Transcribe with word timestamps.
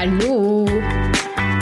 Hallo! 0.00 0.64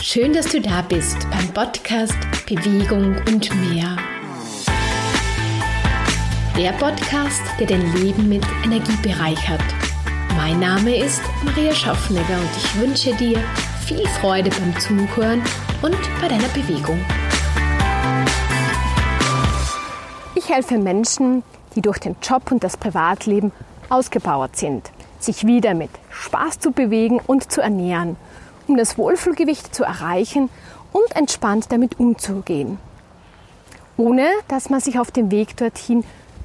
Schön, 0.02 0.34
dass 0.34 0.48
du 0.48 0.60
da 0.60 0.82
bist 0.82 1.16
beim 1.30 1.48
Podcast 1.54 2.18
Bewegung 2.46 3.16
und 3.26 3.48
mehr. 3.70 3.96
Der 6.54 6.72
Podcast, 6.72 7.40
der 7.58 7.66
dein 7.66 7.94
Leben 7.94 8.28
mit 8.28 8.44
Energie 8.62 8.96
bereichert. 9.02 9.62
Mein 10.36 10.60
Name 10.60 10.98
ist 10.98 11.22
Maria 11.46 11.72
Schaffnegger 11.72 12.36
und 12.38 12.50
ich 12.58 12.78
wünsche 12.78 13.14
dir 13.14 13.42
viel 13.86 14.06
Freude 14.20 14.50
beim 14.50 14.78
Zuhören 14.80 15.42
und 15.80 15.96
bei 16.20 16.28
deiner 16.28 16.48
Bewegung. 16.48 17.02
Ich 20.34 20.50
helfe 20.50 20.76
Menschen, 20.76 21.42
die 21.74 21.80
durch 21.80 22.00
den 22.00 22.16
Job 22.22 22.52
und 22.52 22.62
das 22.62 22.76
Privatleben 22.76 23.50
ausgebauert 23.88 24.56
sind, 24.56 24.90
sich 25.18 25.46
wieder 25.46 25.72
mit 25.72 25.90
Spaß 26.10 26.58
zu 26.58 26.72
bewegen 26.72 27.18
und 27.26 27.50
zu 27.50 27.62
ernähren, 27.62 28.16
um 28.66 28.76
das 28.76 28.98
Wohlfühlgewicht 28.98 29.74
zu 29.74 29.84
erreichen 29.84 30.50
und 30.92 31.16
entspannt 31.16 31.66
damit 31.70 31.98
umzugehen, 32.00 32.78
ohne 33.96 34.26
dass 34.48 34.70
man 34.70 34.80
sich 34.80 34.98
auf 34.98 35.10
dem 35.10 35.30
Weg 35.30 35.56
dorthin 35.56 36.04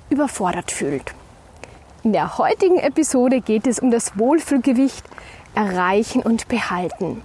überfordert 0.10 0.72
fühlt. 0.72 1.14
In 2.04 2.14
der 2.14 2.38
heutigen 2.38 2.78
Episode 2.78 3.42
geht 3.42 3.68
es 3.68 3.80
um 3.80 3.92
das 3.92 4.18
Wohlfühlgewicht 4.18 5.06
erreichen 5.54 6.22
und 6.24 6.48
behalten. 6.48 7.22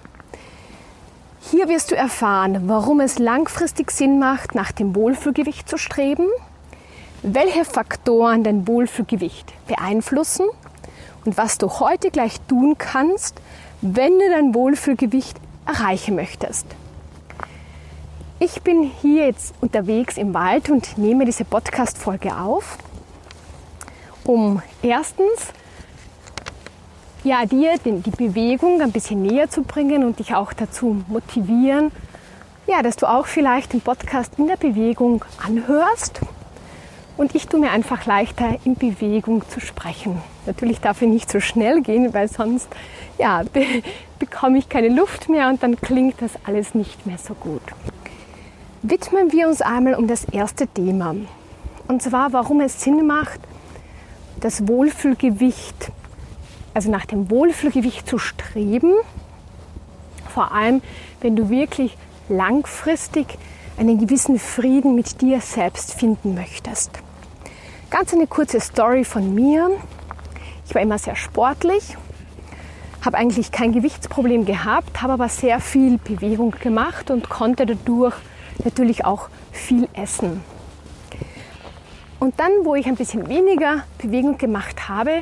Hier 1.50 1.69
wirst 1.69 1.92
du 1.92 1.97
erfahren, 1.97 2.62
warum 2.69 3.00
es 3.00 3.19
langfristig 3.19 3.91
Sinn 3.91 4.19
macht, 4.19 4.55
nach 4.55 4.72
dem 4.72 4.94
Wohlfühlgewicht 4.94 5.69
zu 5.69 5.78
streben, 5.78 6.27
welche 7.22 7.64
Faktoren 7.64 8.42
dein 8.44 8.66
Wohlfühlgewicht 8.66 9.52
beeinflussen 9.66 10.47
und 11.24 11.36
was 11.36 11.56
du 11.58 11.69
heute 11.69 12.10
gleich 12.10 12.41
tun 12.48 12.77
kannst, 12.78 13.41
wenn 13.95 14.18
du 14.18 14.28
dein 14.30 14.54
Wohlfühlgewicht 14.54 15.36
erreichen 15.66 16.16
möchtest. 16.16 16.66
Ich 18.38 18.62
bin 18.62 18.83
hier 18.83 19.27
jetzt 19.27 19.55
unterwegs 19.61 20.16
im 20.16 20.34
Wald 20.34 20.70
und 20.70 20.98
nehme 20.98 21.24
diese 21.24 21.44
Podcast-Folge 21.44 22.36
auf, 22.36 22.78
um 24.24 24.62
erstens 24.83 25.52
ja, 27.24 27.44
dir 27.44 27.77
die 27.78 28.11
Bewegung 28.11 28.80
ein 28.80 28.92
bisschen 28.92 29.22
näher 29.22 29.50
zu 29.50 29.62
bringen 29.62 30.05
und 30.05 30.18
dich 30.18 30.34
auch 30.34 30.52
dazu 30.52 31.02
motivieren, 31.08 31.91
ja, 32.66 32.83
dass 32.83 32.96
du 32.96 33.06
auch 33.06 33.27
vielleicht 33.27 33.72
den 33.72 33.80
Podcast 33.80 34.34
in 34.39 34.46
der 34.46 34.56
Bewegung 34.56 35.24
anhörst 35.44 36.20
und 37.17 37.34
ich 37.34 37.48
tue 37.48 37.61
mir 37.61 37.70
einfach 37.70 38.06
leichter, 38.06 38.56
in 38.64 38.75
Bewegung 38.75 39.42
zu 39.48 39.61
sprechen. 39.61 40.20
Natürlich 40.45 40.81
darf 40.81 41.03
ich 41.03 41.09
nicht 41.09 41.31
so 41.31 41.41
schnell 41.41 41.81
gehen, 41.83 42.12
weil 42.14 42.28
sonst 42.28 42.69
ja, 43.19 43.42
be 43.53 43.64
bekomme 44.19 44.56
ich 44.56 44.70
keine 44.70 44.89
Luft 44.89 45.28
mehr 45.28 45.48
und 45.48 45.62
dann 45.62 45.77
klingt 45.77 46.23
das 46.23 46.33
alles 46.45 46.75
nicht 46.75 47.05
mehr 47.05 47.19
so 47.19 47.34
gut. 47.34 47.61
Widmen 48.83 49.31
wir 49.31 49.47
uns 49.47 49.61
einmal 49.61 49.95
um 49.95 50.06
das 50.06 50.25
erste 50.25 50.67
Thema. 50.67 51.14
Und 51.86 52.03
zwar, 52.03 52.33
warum 52.33 52.61
es 52.61 52.81
Sinn 52.81 53.06
macht, 53.06 53.41
das 54.41 54.67
Wohlfühlgewicht, 54.69 55.92
also 56.73 56.91
nach 56.91 57.05
dem 57.05 57.30
Wohlfühlgewicht 57.30 58.08
zu 58.08 58.19
streben. 58.19 58.92
Vor 60.30 60.53
allem, 60.53 60.80
wenn 61.20 61.36
du 61.36 61.51
wirklich 61.51 61.97
langfristig 62.28 63.39
einen 63.77 63.98
gewissen 63.98 64.39
Frieden 64.39 64.95
mit 64.95 65.20
dir 65.20 65.41
selbst 65.41 65.92
finden 65.95 66.34
möchtest. 66.34 67.03
Ganz 67.89 68.12
eine 68.12 68.27
kurze 68.27 68.59
Story 68.59 69.05
von 69.05 69.33
mir. 69.33 69.70
Ich 70.67 70.75
war 70.75 70.83
immer 70.83 70.98
sehr 70.98 71.15
sportlich, 71.15 71.97
habe 73.05 73.17
eigentlich 73.17 73.53
kein 73.53 73.70
Gewichtsproblem 73.70 74.45
gehabt, 74.45 75.01
habe 75.03 75.12
aber 75.12 75.29
sehr 75.29 75.61
viel 75.61 75.98
Bewegung 75.98 76.51
gemacht 76.51 77.12
und 77.12 77.29
konnte 77.29 77.64
dadurch 77.64 78.14
natürlich 78.64 79.05
auch 79.05 79.29
viel 79.53 79.89
essen. 79.95 80.42
Und 82.19 82.41
dann, 82.41 82.51
wo 82.64 82.75
ich 82.75 82.86
ein 82.86 82.96
bisschen 82.96 83.29
weniger 83.29 83.85
Bewegung 83.98 84.36
gemacht 84.36 84.89
habe, 84.89 85.20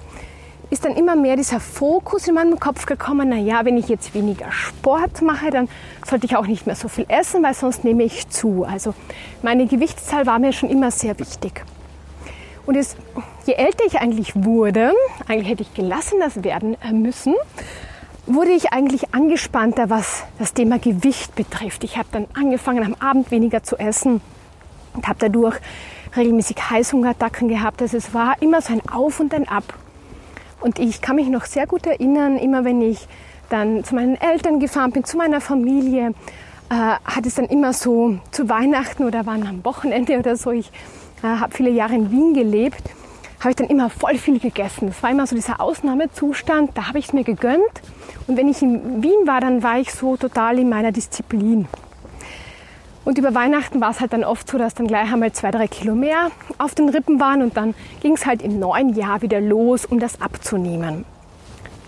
ist 0.71 0.87
dann 0.87 0.97
immer 0.97 1.17
mehr 1.17 1.37
dieser 1.37 1.61
Fokus 1.61 2.27
in 2.27 2.35
meinem 2.35 2.59
Kopf 2.59 2.87
gekommen, 2.87 3.29
naja, 3.29 3.67
wenn 3.67 3.77
ich 3.77 3.89
jetzt 3.89 4.15
weniger 4.15 4.51
Sport 4.51 5.21
mache, 5.21 5.51
dann 5.51 5.69
sollte 6.07 6.25
ich 6.25 6.37
auch 6.37 6.47
nicht 6.47 6.67
mehr 6.67 6.77
so 6.77 6.89
viel 6.89 7.05
essen, 7.09 7.43
weil 7.43 7.53
sonst 7.53 7.85
nehme 7.85 8.05
ich 8.05 8.31
zu. 8.31 8.65
Also 8.65 8.95
meine 9.43 9.67
Gewichtszahl 9.67 10.25
war 10.25 10.39
mir 10.39 10.55
schon 10.55 10.71
immer 10.71 10.91
sehr 10.91 11.19
wichtig. 11.19 11.63
Und 12.67 12.77
es, 12.77 12.97
je 13.47 13.55
älter 13.55 13.85
ich 13.87 13.99
eigentlich 13.99 14.33
wurde, 14.35 14.93
eigentlich 15.29 15.49
hätte 15.49 15.63
ich 15.63 15.75
gelassen 15.75 16.19
das 16.21 16.43
werden 16.43 16.77
müssen, 16.93 17.35
wurde 18.27 18.53
ich 18.53 18.73
eigentlich 18.73 19.15
angespannter, 19.15 19.91
was 19.91 20.25
das 20.39 20.55
Thema 20.55 20.79
Gewicht 20.79 21.35
betrifft. 21.35 21.85
Ich 21.85 21.99
habe 21.99 22.09
dann 22.11 22.27
angefangen, 22.35 22.85
am 22.85 22.95
Abend 22.95 23.31
weniger 23.31 23.63
zu 23.63 23.77
essen 23.77 24.23
und 24.95 25.07
habe 25.07 25.19
dadurch 25.19 25.57
regelmäßig 26.17 26.57
Heißhungerattacken 26.71 27.49
gehabt. 27.49 27.83
Also 27.83 27.97
es 27.97 28.15
war 28.15 28.41
immer 28.41 28.63
so 28.63 28.73
ein 28.73 28.89
Auf 28.89 29.21
und 29.21 29.35
ein 29.35 29.49
Ab. 29.49 29.65
Und 30.61 30.79
ich 30.79 31.03
kann 31.03 31.17
mich 31.17 31.29
noch 31.29 31.45
sehr 31.45 31.67
gut 31.67 31.87
erinnern, 31.87 32.39
immer 32.39 32.65
wenn 32.65 32.81
ich 32.81 33.07
dann 33.51 33.85
zu 33.85 33.95
meinen 33.95 34.17
Eltern 34.17 34.59
gefahren 34.59 34.93
bin, 34.93 35.05
zu 35.05 35.19
meiner 35.19 35.43
Familie, 35.43 36.15
äh, 36.71 36.75
hat 37.05 37.27
es 37.27 37.35
dann 37.35 37.45
immer 37.47 37.75
so 37.75 38.19
zu 38.31 38.49
Weihnachten 38.49 39.05
oder 39.05 39.27
waren 39.27 39.47
am 39.47 39.65
Wochenende 39.65 40.19
oder 40.19 40.37
so, 40.37 40.51
ich 40.51 40.73
äh, 41.25 41.41
habe 41.41 41.57
viele 41.57 41.71
Jahre 41.71 41.95
in 41.95 42.11
Wien 42.11 42.35
gelebt, 42.35 42.83
habe 43.41 43.51
ich 43.51 43.57
dann 43.57 43.69
immer 43.69 43.91
voll 43.91 44.17
viel 44.17 44.39
gegessen. 44.39 44.89
Das 44.89 45.03
war 45.03 45.11
immer 45.11 45.27
so 45.27 45.35
dieser 45.35 45.61
Ausnahmezustand, 45.61 46.73
da 46.75 46.89
habe 46.89 46.99
ich 46.99 47.07
es 47.07 47.13
mir 47.13 47.25
gegönnt. 47.25 47.83
Und 48.27 48.37
wenn 48.37 48.49
ich 48.49 48.63
in 48.63 49.03
Wien 49.03 49.27
war, 49.27 49.41
dann 49.41 49.63
war 49.63 49.79
ich 49.79 49.93
so 49.93 50.17
total 50.17 50.59
in 50.59 50.69
meiner 50.69 50.93
Disziplin. 50.93 51.67
Und 53.05 53.19
über 53.19 53.35
Weihnachten 53.35 53.81
war 53.81 53.91
es 53.91 54.01
halt 54.01 54.13
dann 54.15 54.25
oft 54.25 54.49
so, 54.49 54.57
dass 54.57 54.75
dann 54.75 54.87
gleich 54.87 55.13
einmal 55.13 55.33
zwei, 55.33 55.51
drei 55.51 55.67
Kilo 55.67 55.95
mehr 55.95 56.31
auf 56.57 56.75
den 56.75 56.89
Rippen 56.89 57.21
waren 57.21 57.43
und 57.43 57.57
dann 57.57 57.75
ging 58.01 58.15
es 58.15 58.25
halt 58.25 58.41
im 58.41 58.59
neuen 58.59 58.95
Jahr 58.95 59.21
wieder 59.21 59.41
los, 59.41 59.85
um 59.85 59.99
das 60.01 60.23
abzunehmen. 60.23 61.05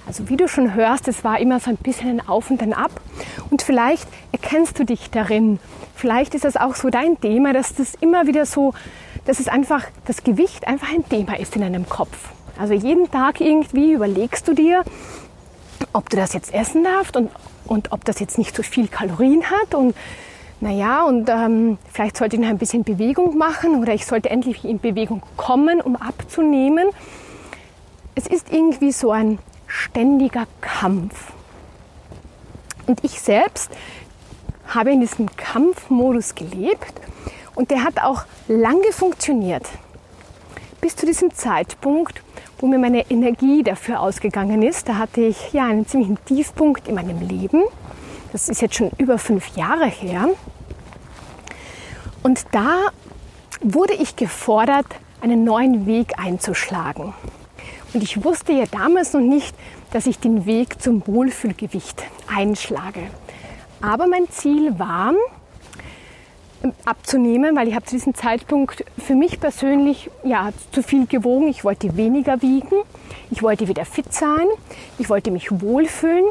Also 0.06 0.28
wie 0.28 0.36
du 0.36 0.46
schon 0.46 0.74
hörst, 0.74 1.08
es 1.08 1.24
war 1.24 1.40
immer 1.40 1.58
so 1.58 1.70
ein 1.70 1.76
bisschen 1.76 2.20
ein 2.20 2.28
Auf 2.28 2.50
und 2.50 2.62
ein 2.62 2.72
Ab. 2.72 2.92
Und 3.50 3.62
vielleicht 3.62 4.06
erkennst 4.30 4.78
du 4.78 4.84
dich 4.84 5.10
darin. 5.10 5.58
Vielleicht 5.94 6.34
ist 6.34 6.44
das 6.44 6.56
auch 6.56 6.74
so 6.74 6.90
dein 6.90 7.20
Thema, 7.20 7.52
dass 7.52 7.74
das 7.74 7.94
immer 7.94 8.26
wieder 8.26 8.46
so 8.46 8.72
dass 9.26 9.40
es 9.40 9.48
einfach, 9.48 9.84
das 10.06 10.24
Gewicht 10.24 10.66
einfach 10.66 10.88
ein 10.92 11.06
Thema 11.08 11.38
ist 11.38 11.54
in 11.56 11.62
deinem 11.62 11.88
Kopf. 11.88 12.30
Also 12.58 12.72
jeden 12.72 13.10
Tag 13.10 13.40
irgendwie 13.40 13.92
überlegst 13.92 14.48
du 14.48 14.54
dir, 14.54 14.82
ob 15.92 16.08
du 16.08 16.16
das 16.16 16.32
jetzt 16.32 16.54
essen 16.54 16.84
darfst 16.84 17.16
und, 17.16 17.30
und 17.66 17.92
ob 17.92 18.04
das 18.04 18.20
jetzt 18.20 18.38
nicht 18.38 18.56
so 18.56 18.62
viel 18.62 18.88
Kalorien 18.88 19.50
hat 19.50 19.74
und 19.74 19.94
naja, 20.58 21.02
und 21.02 21.28
ähm, 21.28 21.76
vielleicht 21.92 22.16
sollte 22.16 22.36
ich 22.36 22.42
noch 22.42 22.48
ein 22.48 22.56
bisschen 22.56 22.82
Bewegung 22.82 23.36
machen 23.36 23.78
oder 23.78 23.92
ich 23.92 24.06
sollte 24.06 24.30
endlich 24.30 24.64
in 24.64 24.80
Bewegung 24.80 25.22
kommen, 25.36 25.82
um 25.82 25.96
abzunehmen. 25.96 26.88
Es 28.14 28.26
ist 28.26 28.50
irgendwie 28.50 28.90
so 28.90 29.10
ein 29.10 29.38
ständiger 29.66 30.46
Kampf. 30.62 31.32
Und 32.86 33.04
ich 33.04 33.20
selbst 33.20 33.70
habe 34.68 34.92
in 34.92 35.00
diesem 35.00 35.28
Kampfmodus 35.36 36.34
gelebt 36.34 36.94
und 37.56 37.72
der 37.72 37.82
hat 37.82 38.00
auch 38.00 38.24
lange 38.46 38.92
funktioniert. 38.92 39.66
Bis 40.80 40.94
zu 40.94 41.06
diesem 41.06 41.34
Zeitpunkt, 41.34 42.22
wo 42.58 42.68
mir 42.68 42.78
meine 42.78 43.10
Energie 43.10 43.64
dafür 43.64 44.00
ausgegangen 44.00 44.62
ist. 44.62 44.88
Da 44.88 44.98
hatte 44.98 45.22
ich 45.22 45.52
ja 45.52 45.64
einen 45.64 45.86
ziemlichen 45.86 46.24
Tiefpunkt 46.24 46.86
in 46.86 46.94
meinem 46.94 47.26
Leben. 47.26 47.64
Das 48.32 48.48
ist 48.48 48.62
jetzt 48.62 48.76
schon 48.76 48.90
über 48.98 49.18
fünf 49.18 49.56
Jahre 49.56 49.86
her. 49.86 50.28
Und 52.22 52.44
da 52.52 52.90
wurde 53.60 53.94
ich 53.94 54.16
gefordert, 54.16 54.86
einen 55.20 55.44
neuen 55.44 55.86
Weg 55.86 56.18
einzuschlagen. 56.18 57.14
Und 57.94 58.02
ich 58.02 58.22
wusste 58.22 58.52
ja 58.52 58.64
damals 58.70 59.14
noch 59.14 59.20
nicht, 59.20 59.56
dass 59.92 60.06
ich 60.06 60.18
den 60.18 60.44
Weg 60.44 60.82
zum 60.82 61.06
Wohlfühlgewicht 61.06 62.02
einschlage. 62.26 63.00
Aber 63.80 64.06
mein 64.06 64.28
Ziel 64.30 64.78
war, 64.78 65.14
abzunehmen, 66.84 67.56
weil 67.56 67.68
ich 67.68 67.74
habe 67.74 67.84
zu 67.84 67.96
diesem 67.96 68.14
Zeitpunkt 68.14 68.84
für 68.98 69.14
mich 69.14 69.40
persönlich 69.40 70.10
ja, 70.24 70.50
zu 70.72 70.82
viel 70.82 71.06
gewogen. 71.06 71.48
Ich 71.48 71.64
wollte 71.64 71.96
weniger 71.96 72.42
wiegen, 72.42 72.76
ich 73.30 73.42
wollte 73.42 73.68
wieder 73.68 73.84
fit 73.84 74.12
sein, 74.12 74.46
ich 74.98 75.08
wollte 75.08 75.30
mich 75.30 75.60
wohlfühlen, 75.60 76.24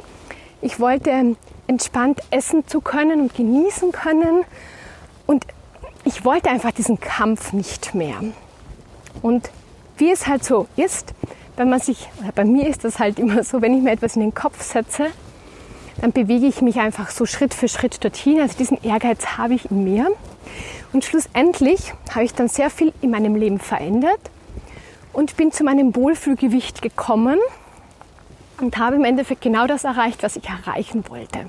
ich 0.62 0.80
wollte 0.80 1.36
entspannt 1.68 2.22
essen 2.32 2.68
zu 2.68 2.82
können 2.82 3.22
und 3.22 3.34
genießen 3.34 3.92
können 3.92 4.44
und 5.26 5.46
ich 6.04 6.24
wollte 6.24 6.50
einfach 6.50 6.72
diesen 6.72 7.00
Kampf 7.00 7.54
nicht 7.54 7.96
mehr. 7.96 8.18
Und 9.22 9.50
wie 9.98 10.12
es 10.12 10.28
halt 10.28 10.44
so 10.44 10.68
ist, 10.76 11.14
wenn 11.58 11.70
man 11.70 11.80
sich, 11.80 12.10
bei 12.36 12.46
mir 12.46 12.68
ist 12.68 12.84
das 12.84 13.00
halt 13.00 13.18
immer 13.18 13.44
so, 13.44 13.62
wenn 13.62 13.76
ich 13.76 13.81
mir 13.81 13.92
etwas 13.92 14.16
in 14.16 14.22
den 14.22 14.34
Kopf 14.34 14.62
setze, 14.62 15.08
dann 16.01 16.12
bewege 16.12 16.45
ich 16.45 16.62
mich 16.62 16.77
einfach 16.80 17.09
so 17.09 17.25
Schritt 17.25 17.53
für 17.53 17.68
Schritt 17.68 18.03
dorthin. 18.03 18.42
Also 18.42 18.57
diesen 18.57 18.81
Ehrgeiz 18.83 19.38
habe 19.38 19.53
ich 19.53 19.71
in 19.71 19.83
mir. 19.83 20.07
Und 20.94 21.03
schlussendlich 21.06 21.94
habe 22.13 22.25
ich 22.25 22.33
dann 22.33 22.47
sehr 22.47 22.69
viel 22.69 22.94
in 23.01 23.12
meinem 23.12 23.36
Leben 23.36 23.59
verändert 23.59 24.19
und 25.13 25.38
bin 25.38 25.51
zu 25.51 25.63
meinem 25.63 25.95
Wohlfühlgewicht 25.95 26.81
gekommen. 26.81 27.39
und 28.62 28.77
habe 28.77 28.95
im 28.95 29.03
Endeffekt 29.03 29.42
genau 29.42 29.68
das 29.68 29.83
erreicht, 29.83 30.24
was 30.24 30.38
ich 30.38 30.47
erreichen 30.47 31.03
wollte. 31.09 31.39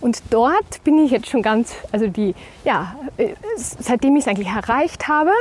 Und 0.00 0.22
dort 0.30 0.82
bin 0.84 0.98
ich 0.98 1.10
jetzt 1.10 1.28
schon 1.28 1.42
ganz, 1.42 1.74
also 1.92 2.06
die, 2.06 2.34
ja, 2.64 2.94
äh, 3.18 3.34
seitdem 3.56 4.16
ich 4.16 4.22
es 4.22 4.28
eigentlich 4.28 4.48
erreicht 4.48 5.08
habe. 5.08 5.32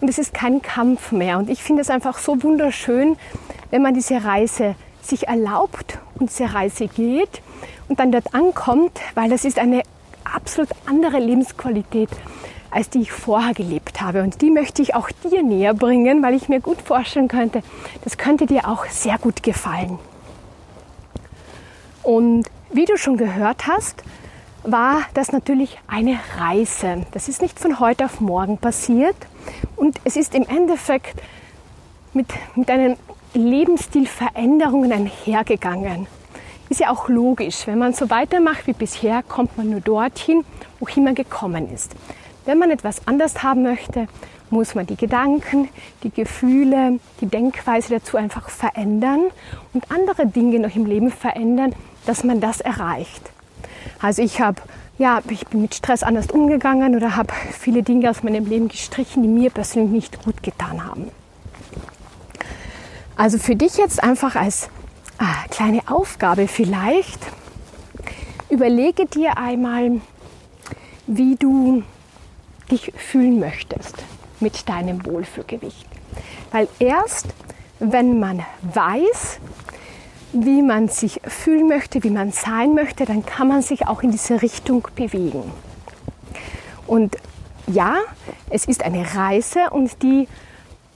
Und 0.00 0.08
es 0.08 0.18
ist 0.18 0.32
kein 0.32 0.62
Kampf 0.62 1.12
mehr. 1.12 1.38
Und 1.38 1.50
ich 1.50 1.62
finde 1.62 1.82
es 1.82 1.90
einfach 1.90 2.18
so 2.18 2.42
wunderschön, 2.42 3.16
wenn 3.70 3.82
man 3.82 3.94
diese 3.94 4.24
Reise 4.24 4.74
sich 5.02 5.28
erlaubt 5.28 5.98
und 6.20 6.30
diese 6.30 6.52
Reise 6.52 6.86
geht 6.86 7.42
und 7.88 7.98
dann 7.98 8.12
dort 8.12 8.34
ankommt, 8.34 9.00
weil 9.14 9.30
das 9.30 9.44
ist 9.44 9.58
eine 9.58 9.82
absolut 10.24 10.68
andere 10.86 11.18
Lebensqualität, 11.18 12.10
als 12.70 12.90
die 12.90 13.00
ich 13.00 13.12
vorher 13.12 13.54
gelebt 13.54 14.00
habe. 14.00 14.22
Und 14.22 14.42
die 14.42 14.50
möchte 14.50 14.82
ich 14.82 14.94
auch 14.94 15.10
dir 15.10 15.42
näher 15.42 15.74
bringen, 15.74 16.22
weil 16.22 16.34
ich 16.34 16.48
mir 16.48 16.60
gut 16.60 16.80
vorstellen 16.82 17.28
könnte, 17.28 17.62
das 18.04 18.16
könnte 18.16 18.46
dir 18.46 18.68
auch 18.68 18.86
sehr 18.86 19.18
gut 19.18 19.42
gefallen. 19.42 19.98
Und 22.02 22.46
wie 22.72 22.84
du 22.84 22.96
schon 22.96 23.16
gehört 23.16 23.66
hast, 23.66 24.02
war 24.62 25.02
das 25.14 25.32
natürlich 25.32 25.78
eine 25.88 26.18
Reise. 26.38 27.06
Das 27.12 27.28
ist 27.28 27.42
nicht 27.42 27.58
von 27.58 27.80
heute 27.80 28.04
auf 28.04 28.20
morgen 28.20 28.58
passiert 28.58 29.16
und 29.76 30.00
es 30.04 30.16
ist 30.16 30.34
im 30.34 30.46
Endeffekt 30.46 31.20
mit, 32.12 32.26
mit 32.54 32.70
einem 32.70 32.96
Lebensstilveränderungen 33.34 34.92
einhergegangen. 34.92 36.06
Ist 36.68 36.80
ja 36.80 36.90
auch 36.90 37.08
logisch. 37.08 37.66
Wenn 37.66 37.78
man 37.78 37.92
so 37.92 38.10
weitermacht 38.10 38.66
wie 38.66 38.72
bisher, 38.72 39.22
kommt 39.22 39.56
man 39.56 39.70
nur 39.70 39.80
dorthin, 39.80 40.44
wohin 40.78 41.04
man 41.04 41.14
gekommen 41.14 41.72
ist. 41.72 41.94
Wenn 42.44 42.58
man 42.58 42.70
etwas 42.70 43.06
anders 43.06 43.42
haben 43.42 43.62
möchte, 43.62 44.08
muss 44.50 44.74
man 44.74 44.86
die 44.86 44.96
Gedanken, 44.96 45.68
die 46.02 46.10
Gefühle, 46.10 46.98
die 47.20 47.26
Denkweise 47.26 47.94
dazu 47.94 48.16
einfach 48.16 48.50
verändern 48.50 49.26
und 49.72 49.90
andere 49.90 50.26
Dinge 50.26 50.58
noch 50.58 50.74
im 50.74 50.86
Leben 50.86 51.10
verändern, 51.10 51.74
dass 52.06 52.24
man 52.24 52.40
das 52.40 52.60
erreicht. 52.60 53.30
Also 54.00 54.22
ich 54.22 54.40
habe 54.40 54.60
ja, 54.98 55.22
ich 55.30 55.46
bin 55.46 55.62
mit 55.62 55.74
Stress 55.74 56.02
anders 56.02 56.26
umgegangen 56.30 56.94
oder 56.94 57.16
habe 57.16 57.32
viele 57.58 57.82
Dinge 57.82 58.10
aus 58.10 58.22
meinem 58.22 58.44
Leben 58.44 58.68
gestrichen, 58.68 59.22
die 59.22 59.28
mir 59.28 59.50
persönlich 59.50 59.90
nicht 59.90 60.24
gut 60.24 60.42
getan 60.42 60.84
haben. 60.84 61.10
Also 63.20 63.36
für 63.36 63.54
dich 63.54 63.76
jetzt 63.76 64.02
einfach 64.02 64.34
als 64.34 64.70
ah, 65.18 65.44
kleine 65.50 65.82
Aufgabe 65.88 66.48
vielleicht, 66.48 67.20
überlege 68.48 69.04
dir 69.04 69.36
einmal, 69.36 70.00
wie 71.06 71.36
du 71.36 71.82
dich 72.70 72.94
fühlen 72.96 73.38
möchtest 73.38 73.96
mit 74.40 74.66
deinem 74.70 75.04
Wohlfühlgewicht. 75.04 75.86
Weil 76.50 76.66
erst 76.78 77.26
wenn 77.78 78.20
man 78.20 78.42
weiß, 78.62 79.38
wie 80.32 80.62
man 80.62 80.88
sich 80.88 81.20
fühlen 81.26 81.68
möchte, 81.68 82.02
wie 82.02 82.10
man 82.10 82.32
sein 82.32 82.72
möchte, 82.72 83.04
dann 83.04 83.26
kann 83.26 83.48
man 83.48 83.60
sich 83.60 83.86
auch 83.86 84.02
in 84.02 84.12
diese 84.12 84.40
Richtung 84.40 84.88
bewegen. 84.96 85.42
Und 86.86 87.18
ja, 87.66 87.96
es 88.48 88.64
ist 88.64 88.82
eine 88.82 89.14
Reise 89.14 89.68
und 89.68 90.02
die 90.02 90.26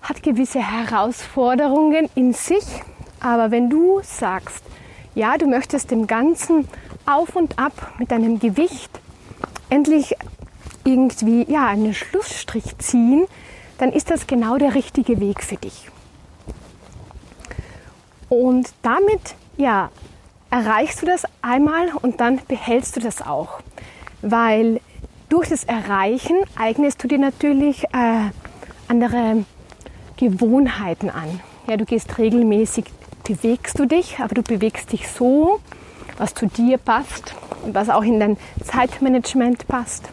hat 0.04 0.22
gewisse 0.22 0.60
Herausforderungen 0.60 2.08
in 2.14 2.32
sich. 2.32 2.64
Aber 3.20 3.50
wenn 3.50 3.70
du 3.70 4.00
sagst, 4.02 4.62
ja, 5.14 5.36
du 5.36 5.46
möchtest 5.46 5.90
dem 5.90 6.06
Ganzen 6.06 6.68
auf 7.06 7.34
und 7.34 7.58
ab 7.58 7.92
mit 7.98 8.10
deinem 8.10 8.38
Gewicht 8.38 8.90
endlich 9.70 10.14
irgendwie 10.84 11.50
ja, 11.50 11.66
einen 11.66 11.94
Schlussstrich 11.94 12.76
ziehen, 12.78 13.26
dann 13.78 13.92
ist 13.92 14.10
das 14.10 14.26
genau 14.26 14.58
der 14.58 14.74
richtige 14.74 15.18
Weg 15.20 15.42
für 15.42 15.56
dich. 15.56 15.88
Und 18.28 18.72
damit 18.82 19.34
ja, 19.56 19.90
erreichst 20.50 21.02
du 21.02 21.06
das 21.06 21.24
einmal 21.42 21.88
und 22.02 22.20
dann 22.20 22.40
behältst 22.46 22.96
du 22.96 23.00
das 23.00 23.22
auch. 23.22 23.60
Weil 24.22 24.80
durch 25.28 25.48
das 25.48 25.64
Erreichen 25.64 26.36
eignest 26.56 27.02
du 27.02 27.08
dir 27.08 27.18
natürlich 27.18 27.84
äh, 27.92 28.30
andere 28.88 29.44
Gewohnheiten 30.30 31.10
an. 31.10 31.40
Ja, 31.66 31.76
du 31.76 31.84
gehst 31.84 32.18
regelmäßig, 32.18 32.84
bewegst 33.26 33.78
du 33.78 33.86
dich, 33.86 34.18
aber 34.18 34.34
du 34.34 34.42
bewegst 34.42 34.92
dich 34.92 35.08
so, 35.08 35.60
was 36.18 36.34
zu 36.34 36.46
dir 36.46 36.78
passt 36.78 37.34
und 37.64 37.74
was 37.74 37.88
auch 37.88 38.02
in 38.02 38.20
dein 38.20 38.36
Zeitmanagement 38.62 39.66
passt 39.66 40.08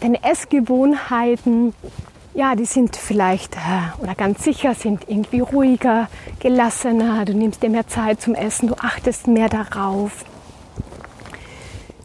deine 0.00 0.22
Essgewohnheiten, 0.22 1.74
ja, 2.34 2.54
die 2.54 2.64
sind 2.64 2.96
vielleicht 2.96 3.56
äh, 3.56 4.02
oder 4.02 4.14
ganz 4.14 4.44
sicher 4.44 4.74
sind 4.74 5.08
irgendwie 5.08 5.40
ruhiger, 5.40 6.08
gelassener, 6.38 7.24
du 7.24 7.34
nimmst 7.34 7.62
dir 7.62 7.70
mehr 7.70 7.86
Zeit 7.86 8.20
zum 8.20 8.34
Essen, 8.34 8.68
du 8.68 8.74
achtest 8.74 9.26
mehr 9.26 9.48
darauf. 9.48 10.24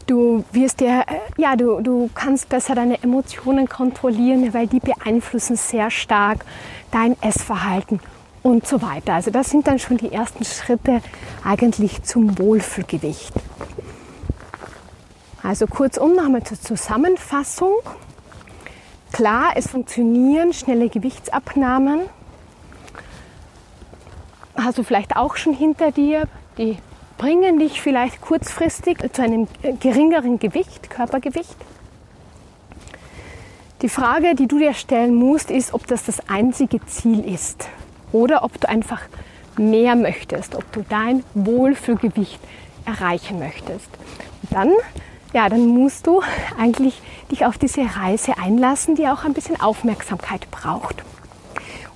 Du 0.06 0.44
wirst 0.52 0.80
dir, 0.80 1.04
ja, 1.36 1.56
du, 1.56 1.80
du 1.80 2.08
kannst 2.14 2.48
besser 2.48 2.76
deine 2.76 3.02
Emotionen 3.02 3.68
kontrollieren, 3.68 4.54
weil 4.54 4.68
die 4.68 4.78
beeinflussen 4.78 5.56
sehr 5.56 5.90
stark 5.90 6.44
dein 6.92 7.20
Essverhalten 7.20 7.98
und 8.44 8.66
so 8.68 8.82
weiter. 8.82 9.14
Also 9.14 9.32
das 9.32 9.50
sind 9.50 9.66
dann 9.66 9.80
schon 9.80 9.96
die 9.96 10.12
ersten 10.12 10.44
Schritte 10.44 11.00
eigentlich 11.44 12.04
zum 12.04 12.38
Wohlfühlgewicht. 12.38 13.32
Also 15.42 15.66
kurzum 15.66 16.14
nochmal 16.14 16.44
zur 16.44 16.60
Zusammenfassung. 16.60 17.74
Klar, 19.12 19.54
es 19.56 19.68
funktionieren 19.68 20.52
schnelle 20.52 20.88
Gewichtsabnahmen. 20.88 22.02
Hast 24.56 24.78
du 24.78 24.84
vielleicht 24.84 25.16
auch 25.16 25.36
schon 25.36 25.52
hinter 25.52 25.90
dir. 25.90 26.24
Die 26.58 26.78
bringen 27.18 27.58
dich 27.58 27.80
vielleicht 27.80 28.20
kurzfristig 28.20 28.98
zu 29.12 29.22
einem 29.22 29.48
geringeren 29.80 30.38
Gewicht, 30.38 30.90
Körpergewicht. 30.90 31.56
Die 33.82 33.88
Frage, 33.88 34.34
die 34.34 34.48
du 34.48 34.58
dir 34.58 34.74
stellen 34.74 35.14
musst, 35.14 35.50
ist, 35.50 35.74
ob 35.74 35.86
das 35.86 36.04
das 36.04 36.28
einzige 36.28 36.84
Ziel 36.86 37.20
ist 37.24 37.68
oder 38.12 38.42
ob 38.42 38.60
du 38.60 38.68
einfach 38.68 39.02
mehr 39.58 39.96
möchtest, 39.96 40.54
ob 40.54 40.70
du 40.72 40.84
dein 40.88 41.24
Wohlfühlgewicht 41.34 42.40
erreichen 42.84 43.38
möchtest. 43.38 43.88
Und 44.42 44.52
dann 44.52 44.72
ja, 45.36 45.50
dann 45.50 45.66
musst 45.66 46.06
du 46.06 46.22
eigentlich 46.58 47.00
dich 47.30 47.44
auf 47.44 47.58
diese 47.58 47.82
Reise 47.82 48.38
einlassen, 48.38 48.94
die 48.94 49.06
auch 49.06 49.24
ein 49.24 49.34
bisschen 49.34 49.60
Aufmerksamkeit 49.60 50.50
braucht. 50.50 51.02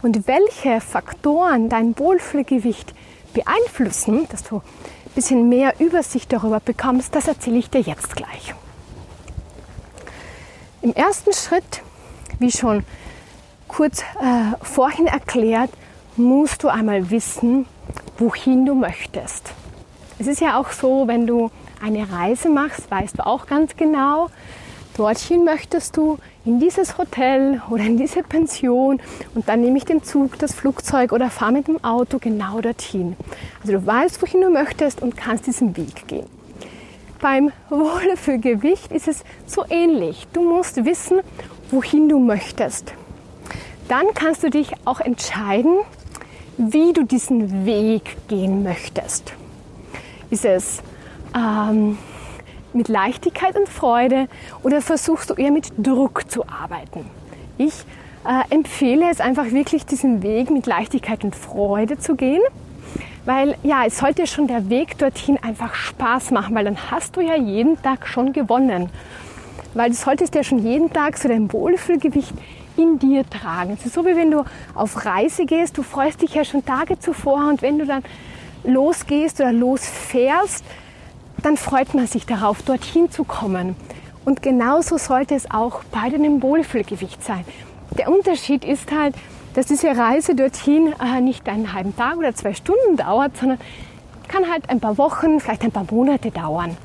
Und 0.02 0.26
welche 0.26 0.82
Faktoren 0.82 1.70
dein 1.70 1.98
Wohlfühlgewicht 1.98 2.94
beeinflussen, 3.32 4.28
dass 4.30 4.42
du 4.42 4.60
bisschen 5.14 5.48
mehr 5.48 5.74
Übersicht 5.80 6.32
darüber 6.32 6.60
bekommst, 6.60 7.14
das 7.14 7.28
erzähle 7.28 7.58
ich 7.58 7.70
dir 7.70 7.80
jetzt 7.80 8.16
gleich. 8.16 8.54
Im 10.82 10.94
ersten 10.94 11.32
Schritt, 11.32 11.82
wie 12.38 12.50
schon 12.50 12.84
kurz 13.68 14.00
äh, 14.00 14.56
vorhin 14.62 15.06
erklärt, 15.06 15.70
musst 16.16 16.62
du 16.62 16.68
einmal 16.68 17.10
wissen, 17.10 17.66
wohin 18.18 18.66
du 18.66 18.74
möchtest. 18.74 19.52
Es 20.18 20.26
ist 20.26 20.40
ja 20.40 20.58
auch 20.58 20.70
so, 20.70 21.06
wenn 21.06 21.26
du 21.26 21.50
eine 21.82 22.10
Reise 22.10 22.50
machst, 22.50 22.90
weißt 22.90 23.18
du 23.18 23.26
auch 23.26 23.46
ganz 23.46 23.76
genau, 23.76 24.28
dorthin 25.00 25.44
möchtest 25.44 25.96
du 25.96 26.18
in 26.44 26.60
dieses 26.60 26.98
Hotel 26.98 27.62
oder 27.70 27.84
in 27.84 27.96
diese 27.96 28.22
Pension 28.22 29.00
und 29.34 29.48
dann 29.48 29.62
nehme 29.62 29.78
ich 29.78 29.86
den 29.86 30.02
Zug, 30.02 30.38
das 30.38 30.54
Flugzeug 30.54 31.12
oder 31.12 31.30
fahre 31.30 31.52
mit 31.52 31.68
dem 31.68 31.82
Auto 31.82 32.18
genau 32.18 32.60
dorthin. 32.60 33.16
Also 33.62 33.72
du 33.72 33.86
weißt, 33.86 34.20
wohin 34.20 34.42
du 34.42 34.50
möchtest 34.50 35.00
und 35.00 35.16
kannst 35.16 35.46
diesen 35.46 35.74
Weg 35.74 36.06
gehen. 36.06 36.26
Beim 37.18 37.50
Wohlfühlgewicht 37.70 38.92
ist 38.92 39.08
es 39.08 39.24
so 39.46 39.64
ähnlich. 39.70 40.26
Du 40.34 40.42
musst 40.42 40.84
wissen, 40.84 41.20
wohin 41.70 42.10
du 42.10 42.18
möchtest. 42.18 42.92
Dann 43.88 44.04
kannst 44.14 44.42
du 44.42 44.50
dich 44.50 44.72
auch 44.84 45.00
entscheiden, 45.00 45.78
wie 46.58 46.92
du 46.92 47.04
diesen 47.04 47.64
Weg 47.64 48.18
gehen 48.28 48.62
möchtest. 48.62 49.32
Ist 50.28 50.44
es 50.44 50.82
ähm, 51.34 51.96
mit 52.72 52.88
Leichtigkeit 52.88 53.56
und 53.56 53.68
Freude 53.68 54.28
oder 54.62 54.80
versuchst 54.80 55.30
du 55.30 55.34
eher 55.34 55.50
mit 55.50 55.72
Druck 55.78 56.30
zu 56.30 56.46
arbeiten? 56.46 57.04
Ich 57.58 57.84
äh, 58.24 58.54
empfehle 58.54 59.10
es 59.10 59.20
einfach 59.20 59.50
wirklich, 59.50 59.86
diesen 59.86 60.22
Weg 60.22 60.50
mit 60.50 60.66
Leichtigkeit 60.66 61.24
und 61.24 61.34
Freude 61.34 61.98
zu 61.98 62.16
gehen. 62.16 62.42
Weil 63.24 63.56
ja, 63.62 63.84
es 63.86 63.98
sollte 63.98 64.26
schon 64.26 64.46
der 64.46 64.70
Weg 64.70 64.98
dorthin 64.98 65.38
einfach 65.42 65.74
Spaß 65.74 66.30
machen, 66.30 66.54
weil 66.54 66.64
dann 66.64 66.90
hast 66.90 67.16
du 67.16 67.20
ja 67.20 67.36
jeden 67.36 67.80
Tag 67.82 68.06
schon 68.06 68.32
gewonnen. 68.32 68.88
Weil 69.74 69.90
du 69.90 69.96
solltest 69.96 70.34
ja 70.34 70.42
schon 70.42 70.58
jeden 70.58 70.92
Tag 70.92 71.16
so 71.18 71.28
dein 71.28 71.52
Wohlfühlgewicht 71.52 72.32
in 72.76 72.98
dir 72.98 73.28
tragen. 73.28 73.76
Es 73.78 73.86
ist 73.86 73.94
so 73.94 74.04
wie 74.06 74.16
wenn 74.16 74.30
du 74.30 74.44
auf 74.74 75.04
Reise 75.04 75.44
gehst, 75.44 75.76
du 75.76 75.82
freust 75.82 76.22
dich 76.22 76.34
ja 76.34 76.44
schon 76.44 76.64
Tage 76.64 76.98
zuvor 76.98 77.48
und 77.48 77.62
wenn 77.62 77.78
du 77.78 77.86
dann 77.86 78.02
losgehst 78.64 79.40
oder 79.40 79.52
losfährst, 79.52 80.64
dann 81.44 81.56
freut 81.56 81.94
man 81.94 82.06
sich 82.06 82.26
darauf, 82.26 82.62
dorthin 82.62 83.10
zu 83.10 83.24
kommen. 83.24 83.76
Und 84.24 84.42
genauso 84.42 84.98
sollte 84.98 85.34
es 85.34 85.50
auch 85.50 85.82
bei 85.84 86.10
deinem 86.10 86.42
Wohlfühlgewicht 86.42 87.24
sein. 87.24 87.44
Der 87.98 88.10
Unterschied 88.10 88.64
ist 88.64 88.92
halt, 88.92 89.14
dass 89.54 89.66
diese 89.66 89.96
Reise 89.96 90.34
dorthin 90.34 90.94
äh, 91.00 91.20
nicht 91.20 91.48
einen 91.48 91.72
halben 91.72 91.96
Tag 91.96 92.16
oder 92.16 92.34
zwei 92.34 92.54
Stunden 92.54 92.96
dauert, 92.96 93.36
sondern 93.36 93.58
kann 94.28 94.50
halt 94.50 94.70
ein 94.70 94.78
paar 94.80 94.96
Wochen, 94.98 95.40
vielleicht 95.40 95.62
ein 95.62 95.72
paar 95.72 95.86
Monate 95.90 96.30
dauern. 96.30 96.76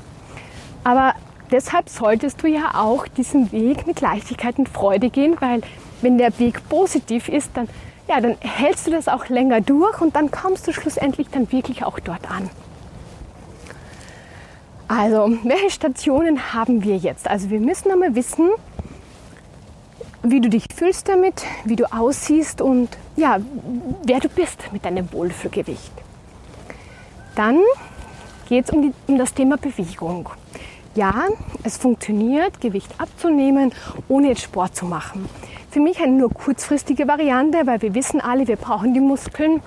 Aber 0.83 1.13
deshalb 1.51 1.89
solltest 1.89 2.41
du 2.41 2.47
ja 2.47 2.71
auch 2.75 3.07
diesen 3.07 3.51
Weg 3.51 3.85
mit 3.85 4.01
Leichtigkeit 4.01 4.57
und 4.57 4.69
Freude 4.69 5.09
gehen, 5.09 5.35
weil 5.39 5.62
wenn 6.01 6.17
der 6.17 6.38
Weg 6.39 6.67
positiv 6.69 7.29
ist, 7.29 7.51
dann, 7.53 7.67
ja, 8.07 8.19
dann 8.19 8.35
hältst 8.39 8.88
du 8.88 8.91
das 8.91 9.07
auch 9.07 9.29
länger 9.29 9.62
durch 9.62 10.01
und 10.01 10.15
dann 10.15 10.31
kommst 10.31 10.67
du 10.67 10.74
schlussendlich 10.74 11.27
dann 11.29 11.51
wirklich 11.51 11.83
auch 11.83 12.00
dort 12.00 12.29
an. 12.31 12.50
Also, 14.88 15.32
welche 15.44 15.72
Stationen 15.72 16.54
haben 16.54 16.84
wir 16.84 16.98
jetzt? 16.98 17.27
Also, 17.27 17.50
wir 17.50 17.60
müssen 17.60 17.92
einmal 17.92 18.13
wissen, 18.15 18.50
wie 20.22 20.42
du 20.42 20.50
dich 20.50 20.65
fühlst 20.74 21.08
damit, 21.08 21.44
wie 21.65 21.75
du 21.75 21.92
aussiehst 21.92 22.62
und 22.62 22.89
ja, 23.15 23.39
wer 24.04 24.20
du 24.20 24.30
bist 24.30 24.72
mit 24.72 24.86
deinem 24.86 25.12
Wohlfühlgewicht. 25.12 25.92
Dann 27.36 27.60
geht 28.48 28.65
es 28.65 28.72
um, 28.72 28.94
um 29.08 29.18
das 29.18 29.34
Thema 29.34 29.58
Bewegung. 29.58 30.30
Ja, 30.96 31.25
es 31.63 31.77
funktioniert, 31.77 32.62
Gewicht 32.62 32.89
abzunehmen, 32.98 33.74
ohne 34.08 34.30
jetzt 34.30 34.44
Sport 34.44 34.75
zu 34.75 34.86
machen. 34.86 35.27
Für 35.70 35.82
mich 35.82 36.00
eine 36.00 36.13
nur 36.13 36.30
kurzfristige 36.30 37.08
Variante, 37.08 37.65
weil 37.65 37.82
wir 37.82 37.94
wissen 37.94 38.22
alle, 38.22 38.48
wir 38.48 38.56
brauchen 38.56 38.94
die 38.94 39.01
Muskeln. 39.01 39.62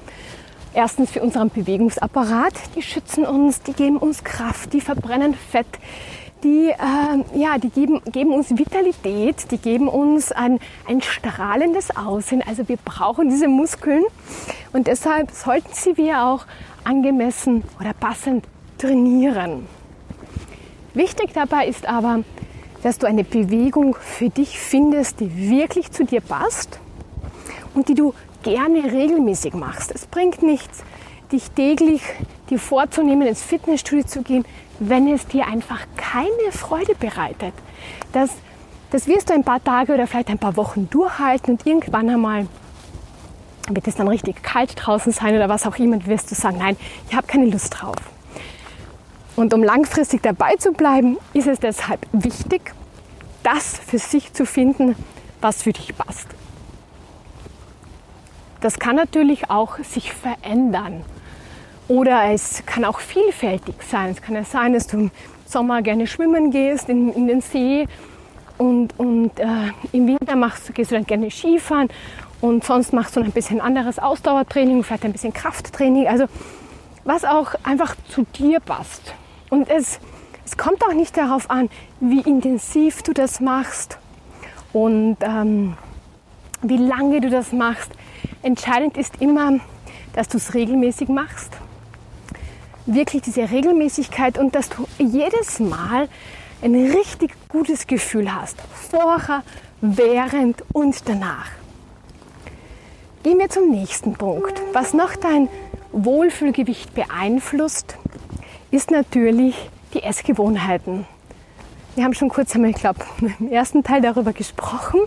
Erstens 0.78 1.10
für 1.10 1.22
unseren 1.22 1.50
Bewegungsapparat, 1.50 2.52
die 2.76 2.82
schützen 2.82 3.26
uns, 3.26 3.62
die 3.62 3.72
geben 3.72 3.96
uns 3.96 4.22
Kraft, 4.22 4.72
die 4.72 4.80
verbrennen 4.80 5.34
Fett, 5.34 5.66
die, 6.44 6.68
äh, 6.68 7.36
ja, 7.36 7.58
die 7.58 7.70
geben, 7.70 8.00
geben 8.12 8.32
uns 8.32 8.56
Vitalität, 8.56 9.50
die 9.50 9.58
geben 9.58 9.88
uns 9.88 10.30
ein, 10.30 10.60
ein 10.86 11.02
strahlendes 11.02 11.96
Aussehen. 11.96 12.44
Also 12.46 12.68
wir 12.68 12.76
brauchen 12.76 13.28
diese 13.28 13.48
Muskeln 13.48 14.04
und 14.72 14.86
deshalb 14.86 15.32
sollten 15.32 15.72
sie 15.72 15.96
wir 15.96 16.22
auch 16.22 16.46
angemessen 16.84 17.64
oder 17.80 17.92
passend 17.92 18.44
trainieren. 18.78 19.66
Wichtig 20.94 21.32
dabei 21.34 21.66
ist 21.66 21.88
aber, 21.88 22.22
dass 22.84 22.98
du 22.98 23.08
eine 23.08 23.24
Bewegung 23.24 23.96
für 23.96 24.30
dich 24.30 24.60
findest, 24.60 25.18
die 25.18 25.50
wirklich 25.50 25.90
zu 25.90 26.04
dir 26.04 26.20
passt 26.20 26.78
und 27.78 27.88
die 27.88 27.94
du 27.94 28.12
gerne 28.42 28.82
regelmäßig 28.82 29.54
machst. 29.54 29.92
Es 29.94 30.06
bringt 30.06 30.42
nichts, 30.42 30.82
dich 31.30 31.48
täglich 31.52 32.02
dir 32.50 32.58
vorzunehmen, 32.58 33.26
ins 33.26 33.40
Fitnessstudio 33.42 34.04
zu 34.04 34.22
gehen, 34.22 34.44
wenn 34.80 35.06
es 35.06 35.26
dir 35.28 35.46
einfach 35.46 35.80
keine 35.96 36.50
Freude 36.50 36.96
bereitet. 36.96 37.54
Das, 38.12 38.30
das 38.90 39.06
wirst 39.06 39.30
du 39.30 39.34
ein 39.34 39.44
paar 39.44 39.62
Tage 39.62 39.94
oder 39.94 40.08
vielleicht 40.08 40.28
ein 40.28 40.38
paar 40.38 40.56
Wochen 40.56 40.90
durchhalten 40.90 41.52
und 41.52 41.66
irgendwann 41.66 42.08
einmal 42.10 42.48
wird 43.68 43.86
es 43.86 43.94
dann 43.94 44.08
richtig 44.08 44.42
kalt 44.42 44.72
draußen 44.74 45.12
sein 45.12 45.36
oder 45.36 45.48
was 45.48 45.64
auch 45.64 45.76
immer, 45.76 46.04
wirst 46.06 46.30
du 46.32 46.34
sagen, 46.34 46.58
nein, 46.58 46.76
ich 47.08 47.14
habe 47.14 47.28
keine 47.28 47.46
Lust 47.46 47.76
drauf. 47.78 47.96
Und 49.36 49.54
um 49.54 49.62
langfristig 49.62 50.22
dabei 50.22 50.56
zu 50.56 50.72
bleiben, 50.72 51.16
ist 51.32 51.46
es 51.46 51.60
deshalb 51.60 52.04
wichtig, 52.10 52.74
das 53.44 53.78
für 53.78 54.00
sich 54.00 54.32
zu 54.32 54.46
finden, 54.46 54.96
was 55.40 55.62
für 55.62 55.72
dich 55.72 55.96
passt. 55.96 56.37
Das 58.60 58.78
kann 58.78 58.96
natürlich 58.96 59.50
auch 59.50 59.78
sich 59.78 60.12
verändern. 60.12 61.04
Oder 61.86 62.32
es 62.32 62.64
kann 62.66 62.84
auch 62.84 63.00
vielfältig 63.00 63.76
sein. 63.88 64.10
Es 64.10 64.20
kann 64.20 64.34
ja 64.34 64.44
sein, 64.44 64.72
dass 64.72 64.86
du 64.86 64.96
im 64.98 65.10
Sommer 65.46 65.80
gerne 65.82 66.06
schwimmen 66.06 66.50
gehst 66.50 66.88
in, 66.88 67.12
in 67.12 67.26
den 67.26 67.40
See 67.40 67.86
und, 68.58 68.98
und 68.98 69.38
äh, 69.38 69.72
im 69.92 70.06
Winter 70.06 70.36
machst, 70.36 70.74
gehst 70.74 70.90
du 70.90 70.96
dann 70.96 71.06
gerne 71.06 71.30
Skifahren 71.30 71.88
und 72.40 72.64
sonst 72.64 72.92
machst 72.92 73.16
du 73.16 73.20
ein 73.20 73.32
bisschen 73.32 73.60
anderes 73.60 73.98
Ausdauertraining, 73.98 74.82
vielleicht 74.84 75.04
ein 75.04 75.12
bisschen 75.12 75.32
Krafttraining. 75.32 76.06
Also 76.06 76.26
was 77.04 77.24
auch 77.24 77.54
einfach 77.62 77.96
zu 78.08 78.26
dir 78.36 78.60
passt. 78.60 79.14
Und 79.48 79.70
es, 79.70 79.98
es 80.44 80.58
kommt 80.58 80.84
auch 80.84 80.92
nicht 80.92 81.16
darauf 81.16 81.48
an, 81.50 81.70
wie 82.00 82.20
intensiv 82.20 83.02
du 83.02 83.14
das 83.14 83.40
machst 83.40 83.98
und 84.74 85.16
ähm, 85.22 85.78
wie 86.60 86.76
lange 86.76 87.22
du 87.22 87.30
das 87.30 87.52
machst. 87.52 87.92
Entscheidend 88.42 88.96
ist 88.96 89.20
immer, 89.20 89.60
dass 90.14 90.28
du 90.28 90.36
es 90.36 90.54
regelmäßig 90.54 91.08
machst 91.08 91.52
wirklich 92.88 93.22
diese 93.22 93.50
Regelmäßigkeit 93.50 94.38
und 94.38 94.54
dass 94.54 94.70
du 94.70 94.86
jedes 94.98 95.60
Mal 95.60 96.08
ein 96.62 96.74
richtig 96.74 97.32
gutes 97.48 97.86
Gefühl 97.86 98.34
hast. 98.34 98.56
Vorher, 98.90 99.42
während 99.80 100.64
und 100.72 101.08
danach. 101.08 101.50
Gehen 103.22 103.38
wir 103.38 103.48
zum 103.48 103.70
nächsten 103.70 104.14
Punkt. 104.14 104.60
Was 104.72 104.94
noch 104.94 105.14
dein 105.16 105.48
Wohlfühlgewicht 105.92 106.94
beeinflusst, 106.94 107.96
ist 108.70 108.90
natürlich 108.90 109.54
die 109.94 110.02
Essgewohnheiten. 110.02 111.06
Wir 111.94 112.04
haben 112.04 112.14
schon 112.14 112.28
kurz 112.28 112.54
einmal, 112.54 112.70
ich 112.70 112.76
glaube, 112.76 113.00
im 113.38 113.52
ersten 113.52 113.82
Teil 113.82 114.00
darüber 114.00 114.32
gesprochen. 114.32 115.00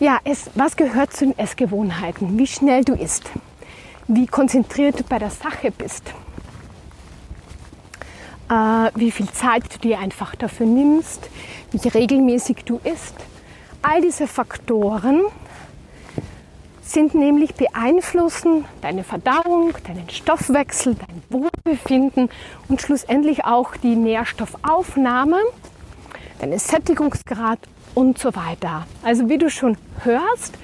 Ja, 0.00 0.18
es, 0.24 0.48
was 0.54 0.76
gehört 0.76 1.12
zu 1.12 1.26
den 1.26 1.38
Essgewohnheiten? 1.38 2.38
Wie 2.38 2.46
schnell 2.46 2.84
du 2.84 2.94
isst, 2.94 3.30
wie 4.08 4.26
konzentriert 4.26 4.98
du 4.98 5.04
bei 5.04 5.18
der 5.18 5.28
Sache 5.28 5.70
bist, 5.70 6.14
äh, 8.48 8.90
wie 8.94 9.10
viel 9.10 9.30
Zeit 9.30 9.64
du 9.74 9.78
dir 9.78 9.98
einfach 9.98 10.34
dafür 10.36 10.64
nimmst, 10.64 11.28
wie 11.70 11.86
regelmäßig 11.86 12.64
du 12.64 12.80
isst. 12.82 13.14
All 13.82 14.00
diese 14.00 14.26
Faktoren 14.26 15.20
sind 16.80 17.14
nämlich 17.14 17.54
beeinflussen 17.54 18.64
deine 18.80 19.04
Verdauung, 19.04 19.74
deinen 19.86 20.08
Stoffwechsel, 20.08 20.94
dein 20.94 21.22
Wohlbefinden 21.28 22.30
und 22.68 22.80
schlussendlich 22.80 23.44
auch 23.44 23.76
die 23.76 23.96
Nährstoffaufnahme, 23.96 25.40
deinen 26.38 26.58
Sättigungsgrad 26.58 27.58
und 27.94 28.18
so 28.18 28.34
weiter. 28.34 28.86
Also 29.02 29.28
wie 29.28 29.38
du 29.38 29.50
schon 29.50 29.76
hörst, 30.02 30.58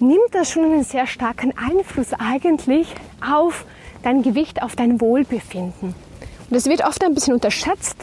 nimmt 0.00 0.32
das 0.32 0.50
schon 0.50 0.64
einen 0.64 0.84
sehr 0.84 1.06
starken 1.06 1.52
Einfluss 1.56 2.12
eigentlich 2.12 2.94
auf 3.26 3.64
dein 4.02 4.22
Gewicht, 4.22 4.62
auf 4.62 4.76
dein 4.76 5.00
Wohlbefinden. 5.00 5.88
Und 5.88 6.50
das 6.50 6.66
wird 6.66 6.84
oft 6.84 7.04
ein 7.04 7.14
bisschen 7.14 7.34
unterschätzt. 7.34 7.96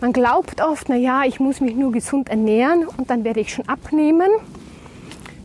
Man 0.00 0.12
glaubt 0.12 0.62
oft, 0.62 0.88
na 0.88 0.96
ja, 0.96 1.24
ich 1.24 1.40
muss 1.40 1.60
mich 1.60 1.74
nur 1.74 1.90
gesund 1.90 2.28
ernähren 2.28 2.86
und 2.86 3.10
dann 3.10 3.24
werde 3.24 3.40
ich 3.40 3.52
schon 3.52 3.68
abnehmen. 3.68 4.28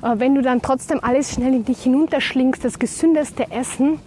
Aber 0.01 0.19
wenn 0.19 0.35
du 0.35 0.41
dann 0.41 0.61
trotzdem 0.61 0.99
alles 1.01 1.31
schnell 1.31 1.55
in 1.55 1.65
dich 1.65 1.83
hinunterschlingst, 1.83 2.63
das 2.63 2.77
gesündeste 2.77 3.49
Essen, 3.51 3.99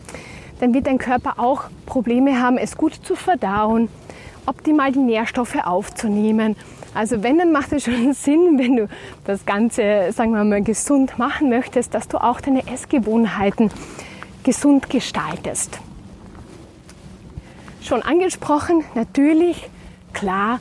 dann 0.61 0.73
wird 0.73 0.87
dein 0.87 0.99
Körper 0.99 1.35
auch 1.39 1.65
Probleme 1.85 2.41
haben, 2.41 2.59
es 2.59 2.77
gut 2.77 2.95
zu 2.95 3.17
verdauen, 3.17 3.89
optimal 4.47 4.93
die 4.93 5.01
Nährstoffe 5.01 5.57
aufzunehmen. 5.65 6.55
Also 6.97 7.23
wenn, 7.23 7.37
dann 7.37 7.53
macht 7.53 7.73
es 7.73 7.85
schon 7.85 8.13
Sinn, 8.15 8.59
wenn 8.59 8.77
du 8.77 8.89
das 9.25 9.45
Ganze, 9.45 10.13
sagen 10.13 10.33
wir 10.33 10.45
mal, 10.45 10.63
gesund 10.63 11.19
machen 11.19 11.51
möchtest, 11.51 11.93
dass 11.93 12.09
du 12.09 12.17
auch 12.17 12.41
deine 12.41 12.67
Essgewohnheiten 12.67 13.71
gesund 14.45 14.89
gestaltest. 14.89 15.79
Schon 17.83 18.01
angesprochen, 18.01 18.83
natürlich, 18.95 19.69
klar, 20.15 20.59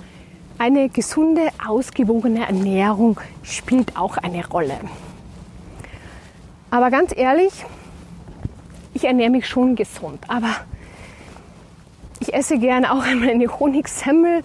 eine 0.57 0.89
gesunde, 0.89 1.47
ausgewogene 1.65 2.45
Ernährung 2.45 3.17
spielt 3.41 3.95
auch 3.95 4.17
eine 4.17 4.45
Rolle. 4.45 4.77
Aber 6.69 6.91
ganz 6.91 7.13
ehrlich, 7.15 7.65
ich 8.93 9.05
ernähre 9.05 9.29
mich 9.29 9.47
schon 9.47 9.75
gesund, 9.77 10.19
aber 10.27 10.53
ich 12.19 12.33
esse 12.33 12.59
gerne 12.59 12.91
auch 12.91 13.03
einmal 13.05 13.29
eine 13.29 13.47
Honigsemmel 13.47 14.43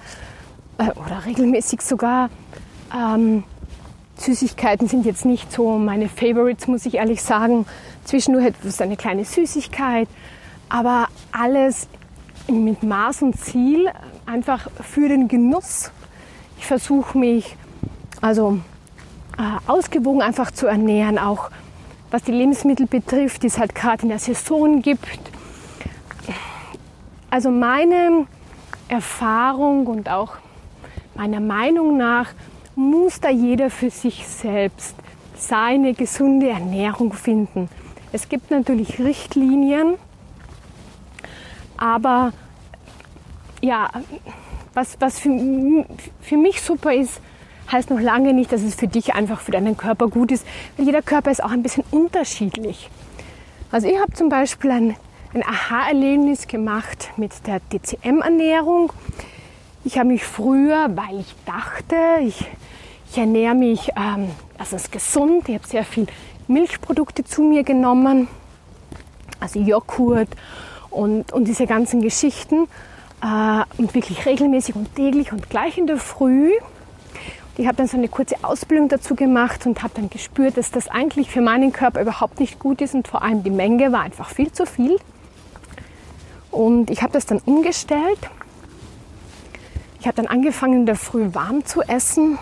äh, 0.80 0.90
oder 0.98 1.24
regelmäßig 1.26 1.82
sogar. 1.82 2.30
Ähm, 2.94 3.44
Süßigkeiten 4.16 4.88
sind 4.88 5.06
jetzt 5.06 5.24
nicht 5.24 5.52
so 5.52 5.78
meine 5.78 6.08
Favorites, 6.08 6.66
muss 6.66 6.86
ich 6.86 6.94
ehrlich 6.94 7.22
sagen. 7.22 7.66
Zwischendurch 8.04 8.46
etwas 8.46 8.80
eine 8.80 8.96
kleine 8.96 9.24
Süßigkeit, 9.24 10.08
aber 10.68 11.08
alles 11.32 11.86
mit 12.48 12.82
Maß 12.82 13.22
und 13.22 13.38
Ziel, 13.38 13.90
einfach 14.26 14.68
für 14.82 15.08
den 15.08 15.28
Genuss. 15.28 15.90
Ich 16.58 16.66
versuche 16.66 17.16
mich 17.16 17.56
also 18.20 18.58
äh, 19.38 19.70
ausgewogen 19.70 20.22
einfach 20.22 20.50
zu 20.50 20.66
ernähren, 20.66 21.18
auch 21.18 21.50
was 22.10 22.22
die 22.22 22.32
Lebensmittel 22.32 22.86
betrifft, 22.86 23.42
die 23.42 23.46
es 23.46 23.58
halt 23.58 23.74
gerade 23.74 24.02
in 24.02 24.08
der 24.08 24.18
Saison 24.18 24.82
gibt. 24.82 25.06
Also 27.30 27.50
meine 27.50 28.26
Erfahrung 28.88 29.86
und 29.86 30.08
auch 30.08 30.36
meiner 31.20 31.40
Meinung 31.40 31.98
nach 31.98 32.28
muss 32.74 33.20
da 33.20 33.28
jeder 33.28 33.68
für 33.68 33.90
sich 33.90 34.26
selbst 34.26 34.96
seine 35.36 35.92
gesunde 35.92 36.48
Ernährung 36.48 37.12
finden. 37.12 37.68
Es 38.10 38.30
gibt 38.30 38.50
natürlich 38.50 38.98
Richtlinien, 38.98 39.96
aber 41.76 42.32
ja, 43.60 43.90
was, 44.72 44.96
was 44.98 45.18
für, 45.18 45.84
für 46.22 46.36
mich 46.38 46.62
super 46.62 46.94
ist, 46.94 47.20
heißt 47.70 47.90
noch 47.90 48.00
lange 48.00 48.32
nicht, 48.32 48.50
dass 48.50 48.62
es 48.62 48.74
für 48.74 48.88
dich 48.88 49.12
einfach 49.12 49.40
für 49.40 49.52
deinen 49.52 49.76
Körper 49.76 50.08
gut 50.08 50.32
ist, 50.32 50.46
weil 50.78 50.86
jeder 50.86 51.02
Körper 51.02 51.30
ist 51.30 51.44
auch 51.44 51.50
ein 51.50 51.62
bisschen 51.62 51.84
unterschiedlich. 51.90 52.88
Also 53.70 53.88
ich 53.88 54.00
habe 54.00 54.12
zum 54.14 54.30
Beispiel 54.30 54.70
ein, 54.70 54.96
ein 55.34 55.42
Aha-Erlebnis 55.42 56.48
gemacht 56.48 57.10
mit 57.18 57.46
der 57.46 57.60
DCM-Ernährung. 57.70 58.90
Ich 59.82 59.98
habe 59.98 60.08
mich 60.08 60.24
früher, 60.24 60.90
weil 60.94 61.20
ich 61.20 61.34
dachte, 61.46 61.96
ich, 62.22 62.44
ich 63.10 63.16
ernähre 63.16 63.54
mich 63.54 63.90
ähm, 63.96 64.30
erstens 64.58 64.90
gesund, 64.90 65.48
ich 65.48 65.54
habe 65.54 65.66
sehr 65.66 65.84
viel 65.84 66.06
Milchprodukte 66.48 67.24
zu 67.24 67.42
mir 67.42 67.62
genommen, 67.62 68.28
also 69.40 69.58
Joghurt 69.58 70.28
und, 70.90 71.32
und 71.32 71.44
diese 71.44 71.66
ganzen 71.66 72.02
Geschichten 72.02 72.68
äh, 73.22 73.62
und 73.78 73.94
wirklich 73.94 74.26
regelmäßig 74.26 74.76
und 74.76 74.94
täglich 74.94 75.32
und 75.32 75.48
gleich 75.48 75.78
in 75.78 75.86
der 75.86 75.96
Früh. 75.96 76.50
Ich 77.56 77.66
habe 77.66 77.76
dann 77.76 77.86
so 77.86 77.96
eine 77.96 78.08
kurze 78.08 78.36
Ausbildung 78.42 78.88
dazu 78.88 79.14
gemacht 79.14 79.64
und 79.64 79.82
habe 79.82 79.94
dann 79.96 80.10
gespürt, 80.10 80.58
dass 80.58 80.70
das 80.70 80.88
eigentlich 80.88 81.30
für 81.30 81.40
meinen 81.40 81.72
Körper 81.72 82.02
überhaupt 82.02 82.38
nicht 82.38 82.58
gut 82.58 82.82
ist 82.82 82.94
und 82.94 83.08
vor 83.08 83.22
allem 83.22 83.42
die 83.44 83.50
Menge 83.50 83.92
war 83.92 84.02
einfach 84.02 84.28
viel 84.28 84.52
zu 84.52 84.66
viel. 84.66 84.98
Und 86.50 86.90
ich 86.90 87.02
habe 87.02 87.14
das 87.14 87.24
dann 87.24 87.38
umgestellt. 87.38 88.18
Ich 90.00 90.06
habe 90.06 90.16
dann 90.16 90.26
angefangen, 90.26 90.80
in 90.80 90.86
der 90.86 90.96
Früh 90.96 91.28
warm 91.34 91.66
zu 91.66 91.82
essen. 91.82 92.38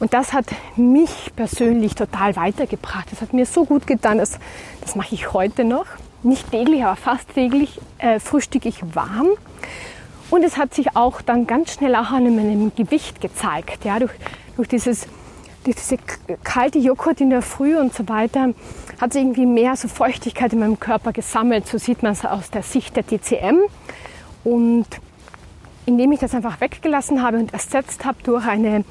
Und 0.00 0.12
das 0.12 0.32
hat 0.32 0.46
mich 0.74 1.30
persönlich 1.36 1.94
total 1.94 2.34
weitergebracht. 2.34 3.06
Das 3.12 3.20
hat 3.20 3.32
mir 3.32 3.46
so 3.46 3.64
gut 3.64 3.86
getan, 3.86 4.18
dass, 4.18 4.40
das 4.80 4.96
mache 4.96 5.14
ich 5.14 5.32
heute 5.32 5.62
noch. 5.62 5.86
Nicht 6.24 6.50
täglich, 6.50 6.84
aber 6.84 6.96
fast 6.96 7.32
täglich 7.32 7.80
äh, 7.98 8.18
frühstücke 8.18 8.68
ich 8.68 8.82
warm. 8.92 9.28
Und 10.30 10.42
es 10.42 10.56
hat 10.56 10.74
sich 10.74 10.96
auch 10.96 11.22
dann 11.22 11.46
ganz 11.46 11.74
schnell 11.74 11.94
auch 11.94 12.10
an 12.10 12.24
meinem 12.34 12.74
Gewicht 12.74 13.20
gezeigt. 13.20 13.84
Ja, 13.84 14.00
durch, 14.00 14.12
durch, 14.56 14.66
dieses, 14.66 15.06
durch 15.62 15.76
diese 15.76 15.96
kalte 16.42 16.80
Joghurt 16.80 17.20
in 17.20 17.30
der 17.30 17.42
Früh 17.42 17.78
und 17.78 17.94
so 17.94 18.08
weiter 18.08 18.48
hat 19.00 19.12
sich 19.12 19.22
irgendwie 19.22 19.46
mehr 19.46 19.76
so 19.76 19.86
Feuchtigkeit 19.86 20.52
in 20.52 20.58
meinem 20.58 20.80
Körper 20.80 21.12
gesammelt. 21.12 21.68
So 21.68 21.78
sieht 21.78 22.02
man 22.02 22.14
es 22.14 22.24
aus 22.24 22.50
der 22.50 22.64
Sicht 22.64 22.96
der 22.96 23.06
TCM. 23.06 23.58
Und 24.42 24.86
indem 25.86 26.12
ich 26.12 26.20
das 26.20 26.34
einfach 26.34 26.60
weggelassen 26.60 27.22
habe 27.22 27.38
und 27.38 27.52
ersetzt 27.52 28.04
habe 28.04 28.18
durch 28.22 28.46
eine, 28.46 28.84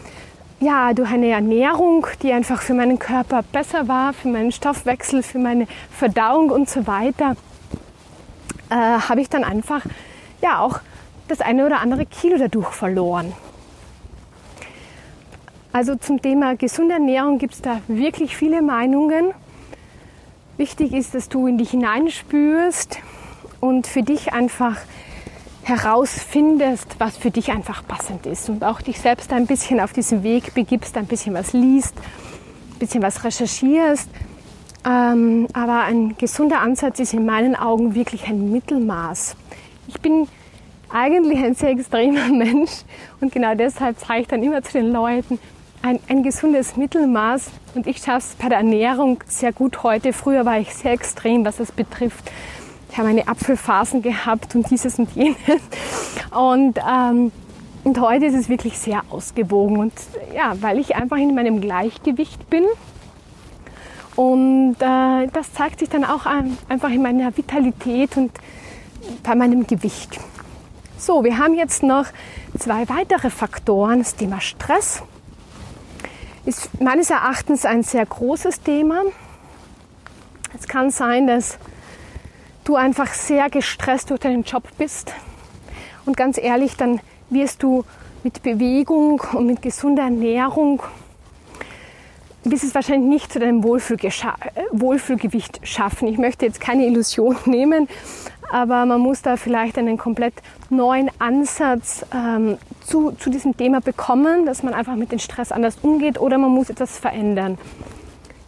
ja, 0.60 0.94
durch 0.94 1.12
eine 1.12 1.30
Ernährung, 1.30 2.08
die 2.22 2.32
einfach 2.32 2.62
für 2.62 2.74
meinen 2.74 3.00
Körper 3.00 3.44
besser 3.44 3.88
war, 3.88 4.14
für 4.14 4.28
meinen 4.28 4.52
Stoffwechsel, 4.52 5.24
für 5.24 5.40
meine 5.40 5.68
Verdauung 5.92 6.50
und 6.50 6.70
so 6.70 6.88
weiter, 6.88 7.36
äh, 8.70 8.76
habe 8.76 9.22
ich 9.22 9.30
dann 9.30 9.44
einfach 9.44 9.86
ja 10.42 10.60
auch 10.60 10.80
das 11.28 11.42
eine 11.42 11.66
oder 11.66 11.80
andere 11.80 12.06
Kilo 12.06 12.38
dadurch 12.38 12.70
verloren. 12.70 13.34
Also 15.72 15.96
zum 15.96 16.22
Thema 16.22 16.56
gesunde 16.56 16.94
Ernährung 16.94 17.40
gibt 17.40 17.56
es 17.56 17.62
da 17.62 17.82
wirklich 17.88 18.38
viele 18.38 18.62
Meinungen. 18.62 19.32
Wichtig 20.56 20.94
ist, 20.94 21.16
dass 21.16 21.30
du 21.30 21.48
in 21.48 21.58
dich 21.58 21.72
hineinspürst 21.72 23.00
und 23.60 23.88
für 23.88 24.04
dich 24.04 24.34
einfach 24.34 24.78
herausfindest, 25.64 26.96
was 27.00 27.18
für 27.18 27.32
dich 27.32 27.52
einfach 27.52 27.88
passend 27.88 28.26
ist 28.26 28.50
und 28.50 28.64
auch 28.64 28.82
dich 28.82 29.00
selbst 29.00 29.32
ein 29.32 29.48
bisschen 29.48 29.80
auf 29.80 29.94
diesen 29.94 30.24
Weg 30.24 30.54
begibst, 30.54 30.98
ein 30.98 31.06
bisschen 31.06 31.34
was 31.34 31.54
liest, 31.54 31.96
ein 31.98 32.80
bisschen 32.80 33.02
was 33.02 33.24
recherchierst. 33.24 34.10
Ähm, 34.86 35.48
aber 35.54 35.84
ein 35.84 36.18
gesunder 36.18 36.60
Ansatz 36.60 37.00
ist 37.00 37.14
in 37.14 37.26
meinen 37.26 37.56
Augen 37.56 37.96
wirklich 37.96 38.28
ein 38.28 38.52
Mittelmaß. 38.52 39.38
Ich 39.88 40.02
bin 40.02 40.28
eigentlich 40.90 41.44
ein 41.44 41.56
sehr 41.56 41.70
extremer 41.70 42.28
Mensch 42.32 42.72
und 43.22 43.32
genau 43.32 43.56
deshalb 43.56 43.98
sage 44.00 44.22
ich 44.22 44.28
dann 44.28 44.44
immer 44.44 44.62
zu 44.62 44.74
den 44.74 44.92
Leuten, 44.92 45.40
ein, 45.82 46.00
ein 46.08 46.24
gesundes 46.24 46.78
Mittelmaß 46.78 47.52
und 47.76 47.88
ich 47.88 47.98
schaffe 47.98 48.28
es 48.30 48.36
bei 48.36 48.50
der 48.50 48.60
Ernährung 48.60 49.22
sehr 49.28 49.52
gut 49.52 49.84
heute. 49.84 50.14
Früher 50.14 50.46
war 50.46 50.60
ich 50.60 50.74
sehr 50.74 50.94
extrem, 50.94 51.46
was 51.46 51.58
das 51.58 51.72
betrifft. 51.72 52.32
Ich 52.94 53.00
habe 53.00 53.08
meine 53.08 53.28
Apfelphasen 53.28 54.04
gehabt 54.04 54.54
und 54.54 54.70
dieses 54.70 55.00
und 55.00 55.10
jenes. 55.16 55.36
Und, 56.30 56.78
ähm, 56.78 57.32
und 57.84 58.00
heute 58.00 58.28
ist 58.28 58.36
es 58.36 58.50
wirklich 58.50 58.78
sehr 58.78 59.02
ausgewogen. 59.10 59.78
Und 59.78 59.94
ja, 60.32 60.54
weil 60.62 60.78
ich 60.78 60.96
einfach 60.96 61.18
in 61.18 61.34
meinem 61.34 61.60
Gleichgewicht 61.60 62.52
bin. 62.52 62.64
Und 64.16 64.76
äh, 64.80 65.26
das 65.26 65.54
zeigt 65.54 65.80
sich 65.80 65.90
dann 65.90 66.06
auch 66.06 66.28
einfach 66.70 66.92
in 66.92 67.02
meiner 67.02 67.36
Vitalität 67.36 68.16
und 68.16 68.32
bei 69.24 69.34
meinem 69.34 69.66
Gewicht. 69.66 70.20
So, 70.96 71.24
wir 71.24 71.40
haben 71.40 71.56
jetzt 71.56 71.82
noch 71.82 72.06
zwei 72.60 72.88
weitere 72.90 73.32
Faktoren. 73.32 74.00
Das 74.00 74.16
Thema 74.16 74.40
Stress 74.40 75.02
ist 76.46 76.80
meines 76.80 77.10
Erachtens 77.10 77.66
ein 77.66 77.82
sehr 77.82 78.06
großes 78.06 78.62
Thema. 78.62 79.02
Es 80.56 80.68
kann 80.68 80.92
sein, 80.92 81.26
dass 81.26 81.58
du 82.64 82.76
einfach 82.76 83.14
sehr 83.14 83.50
gestresst 83.50 84.10
durch 84.10 84.22
deinen 84.22 84.44
Job 84.44 84.64
bist. 84.78 85.14
Und 86.06 86.18
ganz 86.18 86.38
ehrlich, 86.38 86.78
dann 86.78 87.00
wirst 87.30 87.64
du 87.64 87.84
mit 88.24 88.44
Bewegung 88.44 89.22
und 89.34 89.48
mit 89.48 89.62
gesunder 89.62 90.04
Ernährung 90.04 90.82
bis 92.44 92.64
es 92.64 92.76
wahrscheinlich 92.76 93.10
nicht 93.10 93.32
zu 93.32 93.40
deinem 93.40 93.64
Wohlfühlgewicht 93.64 95.60
schaffen. 95.64 96.08
Ich 96.08 96.18
möchte 96.18 96.46
jetzt 96.46 96.60
keine 96.60 96.86
Illusion 96.86 97.38
nehmen, 97.46 97.88
aber 98.52 98.86
man 98.86 99.02
muss 99.02 99.22
da 99.22 99.38
vielleicht 99.38 99.78
einen 99.78 99.98
komplett 99.98 100.34
neuen 100.70 101.10
Ansatz 101.20 102.06
ähm, 102.14 102.58
zu, 102.86 103.12
zu 103.12 103.30
diesem 103.30 103.56
Thema 103.56 103.82
bekommen, 103.82 104.46
dass 104.46 104.64
man 104.64 104.74
einfach 104.74 104.96
mit 104.96 105.12
dem 105.12 105.20
Stress 105.20 105.52
anders 105.52 105.78
umgeht 105.82 106.20
oder 106.20 106.38
man 106.38 106.52
muss 106.52 106.70
etwas 106.70 107.00
verändern. 107.00 107.58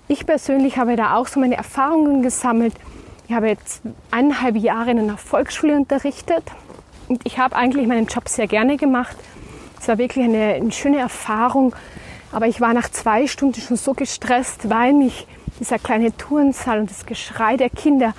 Ich 0.07 0.25
persönlich 0.25 0.77
habe 0.77 0.95
da 0.95 1.15
auch 1.15 1.27
so 1.27 1.39
meine 1.39 1.55
Erfahrungen 1.55 2.21
gesammelt. 2.21 2.73
Ich 3.27 3.33
habe 3.33 3.47
jetzt 3.47 3.81
eineinhalb 4.11 4.55
Jahre 4.55 4.91
in 4.91 4.99
einer 4.99 5.17
Volksschule 5.17 5.75
unterrichtet 5.75 6.43
und 7.07 7.21
ich 7.25 7.39
habe 7.39 7.55
eigentlich 7.55 7.87
meinen 7.87 8.05
Job 8.05 8.29
sehr 8.29 8.45
gerne 8.45 8.77
gemacht. 8.77 9.17
Es 9.79 9.87
war 9.87 9.97
wirklich 9.97 10.25
eine, 10.25 10.53
eine 10.53 10.71
schöne 10.71 10.99
Erfahrung, 10.99 11.75
aber 12.31 12.45
ich 12.47 12.61
war 12.61 12.73
nach 12.75 12.89
zwei 12.89 13.25
Stunden 13.25 13.59
schon 13.59 13.77
so 13.77 13.95
gestresst, 13.95 14.69
weil 14.69 14.93
mich 14.93 15.25
dieser 15.59 15.79
kleine 15.79 16.15
Turnsaal 16.15 16.81
und 16.81 16.91
das 16.91 17.07
Geschrei 17.07 17.57
der 17.57 17.71
Kinder 17.71 18.13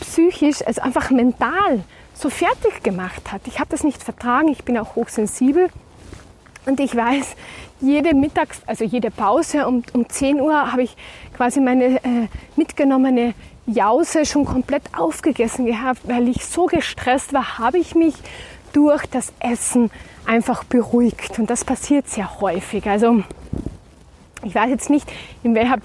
psychisch, 0.00 0.64
also 0.64 0.82
einfach 0.82 1.10
mental 1.10 1.82
so 2.14 2.30
fertig 2.30 2.84
gemacht 2.84 3.32
hat. 3.32 3.40
Ich 3.46 3.58
habe 3.58 3.70
das 3.70 3.82
nicht 3.82 4.04
vertragen, 4.04 4.48
ich 4.48 4.62
bin 4.62 4.78
auch 4.78 4.94
hochsensibel 4.94 5.68
und 6.64 6.78
ich 6.78 6.94
weiß, 6.94 7.34
jede 7.80 8.14
Mittags-, 8.14 8.62
also 8.66 8.84
jede 8.84 9.10
Pause 9.10 9.66
um, 9.66 9.82
um 9.92 10.08
10 10.08 10.40
Uhr 10.40 10.70
habe 10.70 10.84
ich 10.84 10.96
quasi 11.36 11.60
meine 11.60 11.96
äh, 11.96 12.28
mitgenommene 12.54 13.34
Jause 13.66 14.26
schon 14.26 14.44
komplett 14.44 14.82
aufgegessen 14.96 15.66
gehabt, 15.66 16.00
weil 16.04 16.28
ich 16.28 16.44
so 16.44 16.66
gestresst 16.66 17.32
war, 17.32 17.58
habe 17.58 17.78
ich 17.78 17.94
mich 17.94 18.14
durch 18.72 19.06
das 19.06 19.32
Essen 19.40 19.90
einfach 20.26 20.64
beruhigt. 20.64 21.38
Und 21.38 21.48
das 21.48 21.64
passiert 21.64 22.08
sehr 22.08 22.40
häufig. 22.40 22.88
Also 22.88 23.22
ich 24.42 24.54
weiß 24.54 24.68
jetzt 24.70 24.90
nicht, 24.90 25.10
in 25.42 25.54
welcher 25.54 25.78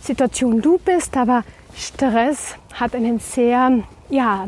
Situation 0.00 0.62
du 0.62 0.78
bist, 0.78 1.16
aber 1.16 1.44
Stress 1.74 2.56
hat 2.74 2.94
einen 2.94 3.18
sehr, 3.18 3.82
ja, 4.08 4.46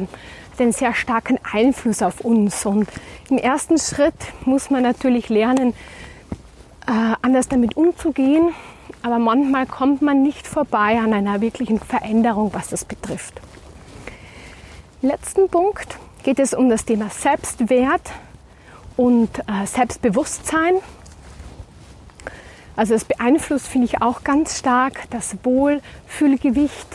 einen 0.59 0.73
sehr 0.73 0.95
starken 0.95 1.39
Einfluss 1.51 2.03
auf 2.03 2.21
uns. 2.21 2.65
Und 2.65 2.89
im 3.29 3.39
ersten 3.39 3.79
Schritt 3.79 4.15
muss 4.45 4.71
man 4.71 4.83
natürlich 4.83 5.29
lernen, 5.29 5.75
äh, 6.87 7.15
anders 7.21 7.49
damit 7.49 7.77
umzugehen. 7.77 8.55
Aber 9.03 9.19
manchmal 9.19 9.67
kommt 9.67 10.01
man 10.01 10.23
nicht 10.23 10.47
vorbei 10.47 10.99
an 10.99 11.13
einer 11.13 11.41
wirklichen 11.41 11.81
Veränderung, 11.81 12.53
was 12.55 12.69
das 12.69 12.85
betrifft. 12.85 13.41
Letzten 15.01 15.49
Punkt 15.49 15.99
geht 16.23 16.39
es 16.39 16.55
um 16.55 16.69
das 16.69 16.85
Thema 16.85 17.11
Selbstwert 17.11 18.13
und 18.97 19.31
äh, 19.41 19.67
Selbstbewusstsein. 19.67 20.75
Also 22.77 22.95
es 22.95 23.05
beeinflusst, 23.05 23.67
finde 23.67 23.87
ich, 23.87 24.01
auch 24.01 24.23
ganz 24.23 24.59
stark 24.59 25.11
das 25.11 25.37
Wohlfühlgewicht, 25.43 26.87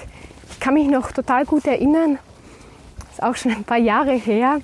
ich 0.49 0.59
kann 0.59 0.73
mich 0.73 0.87
noch 0.87 1.11
total 1.11 1.45
gut 1.45 1.67
erinnern, 1.67 2.17
das 2.99 3.11
ist 3.13 3.23
auch 3.23 3.35
schon 3.35 3.51
ein 3.51 3.63
paar 3.63 3.77
Jahre 3.77 4.13
her, 4.13 4.59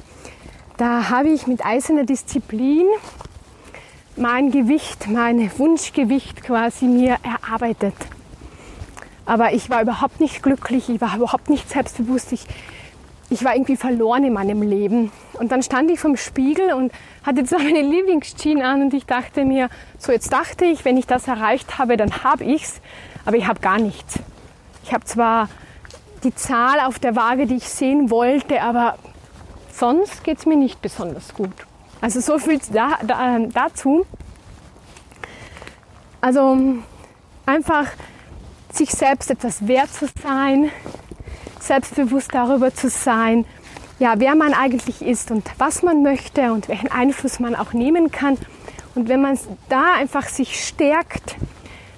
da 0.77 1.09
habe 1.09 1.29
ich 1.29 1.45
mit 1.45 1.63
eiserner 1.63 2.03
Disziplin 2.03 2.87
mein 4.15 4.51
Gewicht, 4.51 5.07
mein 5.09 5.51
Wunschgewicht 5.57 6.43
quasi 6.43 6.85
mir 6.85 7.17
erarbeitet. 7.23 7.95
Aber 9.25 9.53
ich 9.53 9.69
war 9.69 9.81
überhaupt 9.81 10.19
nicht 10.19 10.43
glücklich, 10.43 10.89
ich 10.89 11.01
war 11.01 11.15
überhaupt 11.15 11.49
nicht 11.49 11.69
selbstbewusst, 11.69 12.31
ich, 12.31 12.45
ich 13.29 13.43
war 13.43 13.55
irgendwie 13.55 13.77
verloren 13.77 14.23
in 14.25 14.33
meinem 14.33 14.61
Leben. 14.61 15.11
Und 15.33 15.51
dann 15.51 15.63
stand 15.63 15.89
ich 15.89 15.99
vom 15.99 16.17
Spiegel 16.17 16.73
und 16.73 16.91
hatte 17.23 17.43
zwar 17.45 17.59
meine 17.59 17.81
Lieblingsjeans 17.81 18.61
an 18.61 18.81
und 18.83 18.93
ich 18.93 19.05
dachte 19.05 19.45
mir, 19.45 19.69
so 19.97 20.11
jetzt 20.11 20.31
dachte 20.31 20.65
ich, 20.65 20.85
wenn 20.85 20.97
ich 20.97 21.07
das 21.07 21.27
erreicht 21.27 21.79
habe, 21.79 21.97
dann 21.97 22.23
habe 22.23 22.43
ich's, 22.43 22.81
aber 23.25 23.37
ich 23.37 23.47
habe 23.47 23.61
gar 23.61 23.79
nichts. 23.79 24.19
Ich 24.83 24.93
habe 24.93 25.05
zwar 25.05 25.49
die 26.23 26.35
Zahl 26.35 26.81
auf 26.81 26.99
der 26.99 27.15
Waage, 27.15 27.47
die 27.47 27.55
ich 27.55 27.69
sehen 27.69 28.09
wollte, 28.09 28.61
aber 28.61 28.97
sonst 29.71 30.23
geht 30.23 30.39
es 30.39 30.45
mir 30.45 30.57
nicht 30.57 30.81
besonders 30.81 31.33
gut. 31.33 31.53
Also 32.03 32.19
so 32.19 32.37
viel 32.37 32.59
da, 32.73 32.97
da, 33.07 33.39
dazu. 33.39 34.05
Also 36.19 36.57
einfach 37.45 37.87
sich 38.73 38.91
selbst 38.91 39.31
etwas 39.31 39.69
wert 39.69 39.89
zu 39.89 40.07
sein, 40.21 40.69
selbstbewusst 41.61 42.33
darüber 42.33 42.73
zu 42.73 42.89
sein, 42.89 43.45
ja, 43.99 44.15
wer 44.17 44.35
man 44.35 44.53
eigentlich 44.53 45.01
ist 45.01 45.31
und 45.31 45.49
was 45.57 45.81
man 45.81 46.03
möchte 46.03 46.51
und 46.51 46.67
welchen 46.67 46.91
Einfluss 46.91 47.39
man 47.39 47.55
auch 47.55 47.71
nehmen 47.71 48.11
kann. 48.11 48.37
Und 48.95 49.07
wenn 49.07 49.21
man 49.21 49.39
da 49.69 49.93
einfach 49.93 50.27
sich 50.27 50.61
stärkt, 50.61 51.37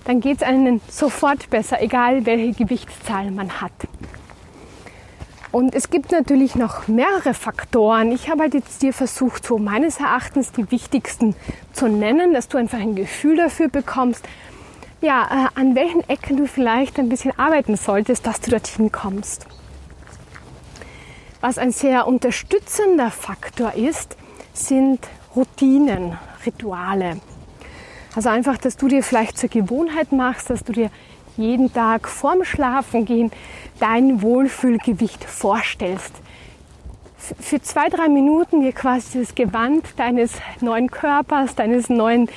dann 0.03 0.21
geht 0.21 0.37
es 0.37 0.43
einem 0.43 0.81
sofort 0.87 1.49
besser, 1.49 1.81
egal 1.81 2.27
welche 2.27 2.63
Gewichtszahl 2.63 3.31
man 3.31 3.59
hat. 3.59 3.71
Und 5.55 5.73
es 5.73 5.89
gibt 5.89 6.11
natürlich 6.11 6.55
noch 6.55 6.89
mehrere 6.89 7.33
Faktoren. 7.33 8.11
Ich 8.11 8.29
habe 8.29 8.41
halt 8.41 8.53
jetzt 8.53 8.81
dir 8.81 8.91
versucht, 8.91 9.45
so 9.45 9.57
meines 9.57 10.01
Erachtens 10.01 10.51
die 10.51 10.69
wichtigsten 10.69 11.33
zu 11.71 11.87
nennen, 11.87 12.33
dass 12.33 12.49
du 12.49 12.57
einfach 12.57 12.77
ein 12.77 12.93
Gefühl 12.93 13.37
dafür 13.37 13.69
bekommst, 13.69 14.25
ja, 14.99 15.23
äh, 15.23 15.57
an 15.57 15.73
welchen 15.73 16.01
Ecken 16.09 16.35
du 16.35 16.45
vielleicht 16.45 16.99
ein 16.99 17.07
bisschen 17.07 17.31
arbeiten 17.39 17.77
solltest, 17.77 18.27
dass 18.27 18.41
du 18.41 18.51
dorthin 18.51 18.91
kommst. 18.91 19.47
Was 21.39 21.57
ein 21.57 21.71
sehr 21.71 22.05
unterstützender 22.05 23.09
Faktor 23.09 23.75
ist, 23.75 24.17
sind 24.51 25.07
Routinen, 25.37 26.17
Rituale. 26.45 27.21
Also 28.13 28.27
einfach, 28.27 28.57
dass 28.57 28.75
du 28.75 28.89
dir 28.89 29.03
vielleicht 29.03 29.37
zur 29.37 29.47
Gewohnheit 29.47 30.11
machst, 30.11 30.49
dass 30.49 30.65
du 30.65 30.73
dir 30.73 30.91
jeden 31.37 31.73
Tag 31.73 32.07
vorm 32.07 32.43
Schlafengehen 32.43 33.31
dein 33.79 34.21
Wohlfühlgewicht 34.21 35.23
vorstellst. 35.23 36.13
Für 37.39 37.61
zwei, 37.61 37.89
drei 37.89 38.07
Minuten 38.07 38.61
dir 38.61 38.71
quasi 38.71 39.19
das 39.19 39.33
Gewand 39.33 39.87
deines 39.97 40.33
neuen 40.61 40.91
Körpers, 40.91 41.55
deines 41.55 41.89
neuen 41.89 42.29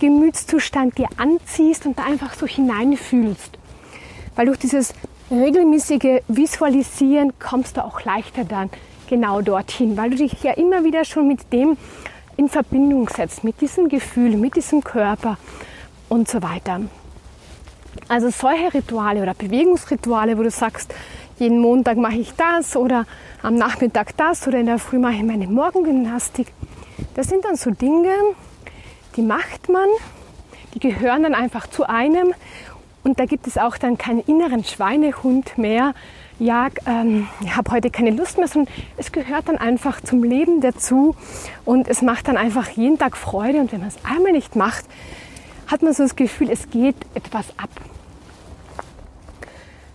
Gemütszustand 0.00 0.96
dir 0.96 1.08
anziehst 1.18 1.84
und 1.84 1.98
da 1.98 2.04
einfach 2.04 2.34
so 2.34 2.46
hineinfühlst. 2.46 3.58
Weil 4.34 4.46
durch 4.46 4.58
dieses 4.58 4.94
regelmäßige 5.30 6.22
Visualisieren 6.26 7.38
kommst 7.38 7.76
du 7.76 7.84
auch 7.84 8.02
leichter 8.02 8.44
dann 8.44 8.70
genau 9.08 9.42
dorthin, 9.42 9.96
weil 9.96 10.10
du 10.10 10.16
dich 10.16 10.42
ja 10.42 10.52
immer 10.52 10.84
wieder 10.84 11.04
schon 11.04 11.28
mit 11.28 11.52
dem 11.52 11.76
in 12.36 12.48
Verbindung 12.48 13.08
setzt, 13.08 13.44
mit 13.44 13.60
diesem 13.60 13.88
Gefühl, 13.88 14.36
mit 14.36 14.56
diesem 14.56 14.82
Körper 14.82 15.36
und 16.08 16.28
so 16.28 16.42
weiter. 16.42 16.80
Also 18.08 18.30
solche 18.30 18.72
Rituale 18.74 19.22
oder 19.22 19.34
Bewegungsrituale, 19.34 20.38
wo 20.38 20.42
du 20.42 20.50
sagst, 20.50 20.94
jeden 21.38 21.60
Montag 21.60 21.96
mache 21.96 22.16
ich 22.16 22.34
das 22.34 22.76
oder 22.76 23.06
am 23.42 23.54
Nachmittag 23.54 24.16
das 24.16 24.46
oder 24.46 24.58
in 24.58 24.66
der 24.66 24.78
Früh 24.78 24.98
mache 24.98 25.14
ich 25.14 25.22
meine 25.22 25.46
Morgengymnastik. 25.46 26.48
Das 27.14 27.28
sind 27.28 27.44
dann 27.44 27.56
so 27.56 27.70
Dinge, 27.70 28.12
die 29.16 29.22
macht 29.22 29.68
man, 29.68 29.88
die 30.74 30.80
gehören 30.80 31.22
dann 31.22 31.34
einfach 31.34 31.66
zu 31.66 31.88
einem 31.88 32.34
und 33.02 33.18
da 33.18 33.24
gibt 33.24 33.46
es 33.46 33.56
auch 33.56 33.78
dann 33.78 33.96
keinen 33.96 34.20
inneren 34.20 34.64
Schweinehund 34.64 35.56
mehr. 35.56 35.94
Ja, 36.38 36.68
ähm, 36.86 37.28
ich 37.42 37.54
habe 37.56 37.70
heute 37.70 37.90
keine 37.90 38.10
Lust 38.10 38.38
mehr, 38.38 38.48
sondern 38.48 38.72
es 38.96 39.12
gehört 39.12 39.48
dann 39.48 39.56
einfach 39.56 40.00
zum 40.00 40.22
Leben 40.22 40.60
dazu 40.60 41.14
und 41.64 41.88
es 41.88 42.02
macht 42.02 42.28
dann 42.28 42.36
einfach 42.36 42.68
jeden 42.70 42.98
Tag 42.98 43.16
Freude. 43.16 43.58
Und 43.58 43.72
wenn 43.72 43.80
man 43.80 43.88
es 43.88 43.96
einmal 44.04 44.32
nicht 44.32 44.56
macht, 44.56 44.84
hat 45.70 45.82
man 45.82 45.92
so 45.92 46.02
das 46.02 46.16
Gefühl, 46.16 46.50
es 46.50 46.68
geht 46.70 46.96
etwas 47.14 47.46
ab. 47.56 47.70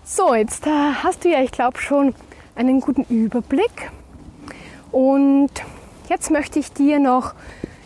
So, 0.03 0.33
jetzt 0.33 0.65
äh, 0.67 0.69
hast 1.03 1.25
du 1.25 1.29
ja, 1.29 1.41
ich 1.41 1.51
glaube, 1.51 1.79
schon 1.79 2.13
einen 2.55 2.79
guten 2.79 3.03
Überblick. 3.03 3.91
Und 4.91 5.49
jetzt 6.09 6.31
möchte 6.31 6.59
ich 6.59 6.71
dir 6.71 6.99
noch 6.99 7.33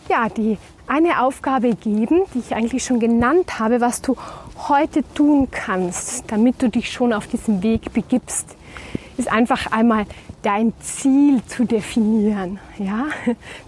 ja, 0.08 0.28
die 0.28 0.58
eine 0.86 1.22
Aufgabe 1.22 1.74
geben, 1.74 2.22
die 2.34 2.40
ich 2.40 2.54
eigentlich 2.54 2.84
schon 2.84 3.00
genannt 3.00 3.58
habe, 3.58 3.80
was 3.80 4.02
du 4.02 4.16
heute 4.68 5.02
tun 5.14 5.48
kannst, 5.50 6.24
damit 6.30 6.60
du 6.60 6.68
dich 6.68 6.90
schon 6.90 7.12
auf 7.12 7.26
diesem 7.26 7.62
Weg 7.62 7.92
begibst, 7.92 8.56
ist 9.16 9.30
einfach 9.30 9.70
einmal 9.72 10.06
dein 10.42 10.72
Ziel 10.80 11.42
zu 11.46 11.64
definieren, 11.64 12.58
ja, 12.78 13.06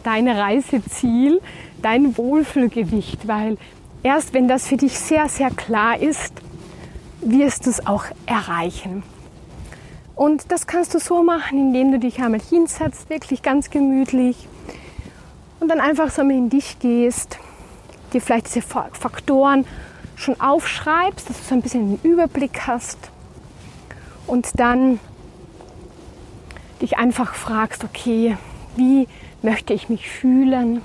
dein 0.02 0.28
Reiseziel, 0.28 1.40
dein 1.80 2.16
Wohlfühlgewicht, 2.16 3.28
weil 3.28 3.56
erst 4.02 4.34
wenn 4.34 4.48
das 4.48 4.66
für 4.66 4.76
dich 4.76 4.98
sehr, 4.98 5.28
sehr 5.28 5.50
klar 5.50 5.98
ist, 5.98 6.32
wirst 7.20 7.66
du 7.66 7.70
es 7.70 7.86
auch 7.86 8.04
erreichen. 8.26 9.02
Und 10.14 10.52
das 10.52 10.66
kannst 10.66 10.94
du 10.94 10.98
so 10.98 11.22
machen, 11.22 11.58
indem 11.58 11.92
du 11.92 11.98
dich 11.98 12.20
einmal 12.20 12.40
hinsetzt, 12.40 13.08
wirklich 13.08 13.42
ganz 13.42 13.70
gemütlich 13.70 14.48
und 15.60 15.68
dann 15.68 15.80
einfach 15.80 16.10
so 16.10 16.22
mal 16.22 16.32
in 16.32 16.50
dich 16.50 16.78
gehst, 16.80 17.38
dir 18.12 18.20
vielleicht 18.20 18.46
diese 18.46 18.62
Faktoren 18.62 19.64
schon 20.16 20.40
aufschreibst, 20.40 21.30
dass 21.30 21.38
du 21.38 21.44
so 21.44 21.54
ein 21.54 21.62
bisschen 21.62 21.80
einen 21.82 22.00
Überblick 22.02 22.66
hast 22.66 22.98
und 24.26 24.58
dann 24.60 25.00
dich 26.80 26.98
einfach 26.98 27.34
fragst, 27.34 27.84
okay, 27.84 28.36
wie 28.76 29.08
möchte 29.42 29.72
ich 29.72 29.88
mich 29.88 30.08
fühlen? 30.08 30.82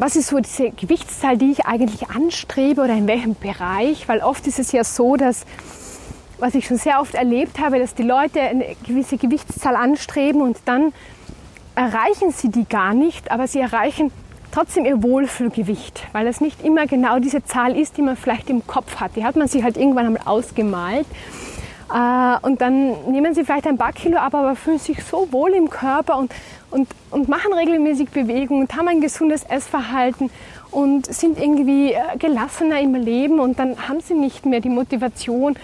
Was 0.00 0.14
ist 0.14 0.28
so 0.28 0.38
diese 0.38 0.70
Gewichtszahl, 0.70 1.36
die 1.36 1.50
ich 1.50 1.66
eigentlich 1.66 2.08
anstrebe 2.08 2.82
oder 2.82 2.94
in 2.94 3.08
welchem 3.08 3.34
Bereich? 3.34 4.08
Weil 4.08 4.20
oft 4.20 4.46
ist 4.46 4.60
es 4.60 4.70
ja 4.70 4.84
so, 4.84 5.16
dass, 5.16 5.44
was 6.38 6.54
ich 6.54 6.68
schon 6.68 6.76
sehr 6.76 7.00
oft 7.00 7.16
erlebt 7.16 7.58
habe, 7.58 7.80
dass 7.80 7.96
die 7.96 8.04
Leute 8.04 8.40
eine 8.40 8.76
gewisse 8.86 9.16
Gewichtszahl 9.16 9.74
anstreben 9.74 10.40
und 10.40 10.56
dann 10.66 10.92
erreichen 11.74 12.30
sie 12.30 12.48
die 12.48 12.64
gar 12.64 12.94
nicht, 12.94 13.32
aber 13.32 13.48
sie 13.48 13.58
erreichen 13.58 14.12
trotzdem 14.52 14.84
ihr 14.84 15.02
Wohlfühlgewicht, 15.02 16.06
weil 16.12 16.28
es 16.28 16.40
nicht 16.40 16.64
immer 16.64 16.86
genau 16.86 17.18
diese 17.18 17.42
Zahl 17.42 17.76
ist, 17.76 17.96
die 17.96 18.02
man 18.02 18.16
vielleicht 18.16 18.50
im 18.50 18.64
Kopf 18.68 19.00
hat. 19.00 19.16
Die 19.16 19.24
hat 19.24 19.34
man 19.34 19.48
sich 19.48 19.64
halt 19.64 19.76
irgendwann 19.76 20.06
einmal 20.06 20.22
ausgemalt. 20.26 21.06
Äh, 21.92 22.36
und 22.42 22.60
dann 22.60 23.10
nehmen 23.10 23.34
sie 23.34 23.42
vielleicht 23.42 23.66
ein 23.66 23.78
paar 23.78 23.92
Kilo 23.92 24.18
ab, 24.18 24.34
aber 24.34 24.54
fühlen 24.54 24.78
sich 24.78 25.02
so 25.02 25.26
wohl 25.32 25.50
im 25.54 25.70
Körper 25.70 26.18
und, 26.18 26.32
und, 26.70 26.88
und 27.10 27.28
machen 27.28 27.52
regelmäßig 27.52 28.10
Bewegung 28.10 28.60
und 28.60 28.76
haben 28.76 28.88
ein 28.88 29.00
gesundes 29.00 29.44
Essverhalten 29.44 30.30
und 30.70 31.12
sind 31.12 31.38
irgendwie 31.38 31.92
äh, 31.92 32.16
gelassener 32.18 32.80
im 32.80 32.94
Leben 32.94 33.40
und 33.40 33.58
dann 33.58 33.88
haben 33.88 34.00
sie 34.00 34.14
nicht 34.14 34.46
mehr 34.46 34.60
die 34.60 34.68
Motivation, 34.68 35.56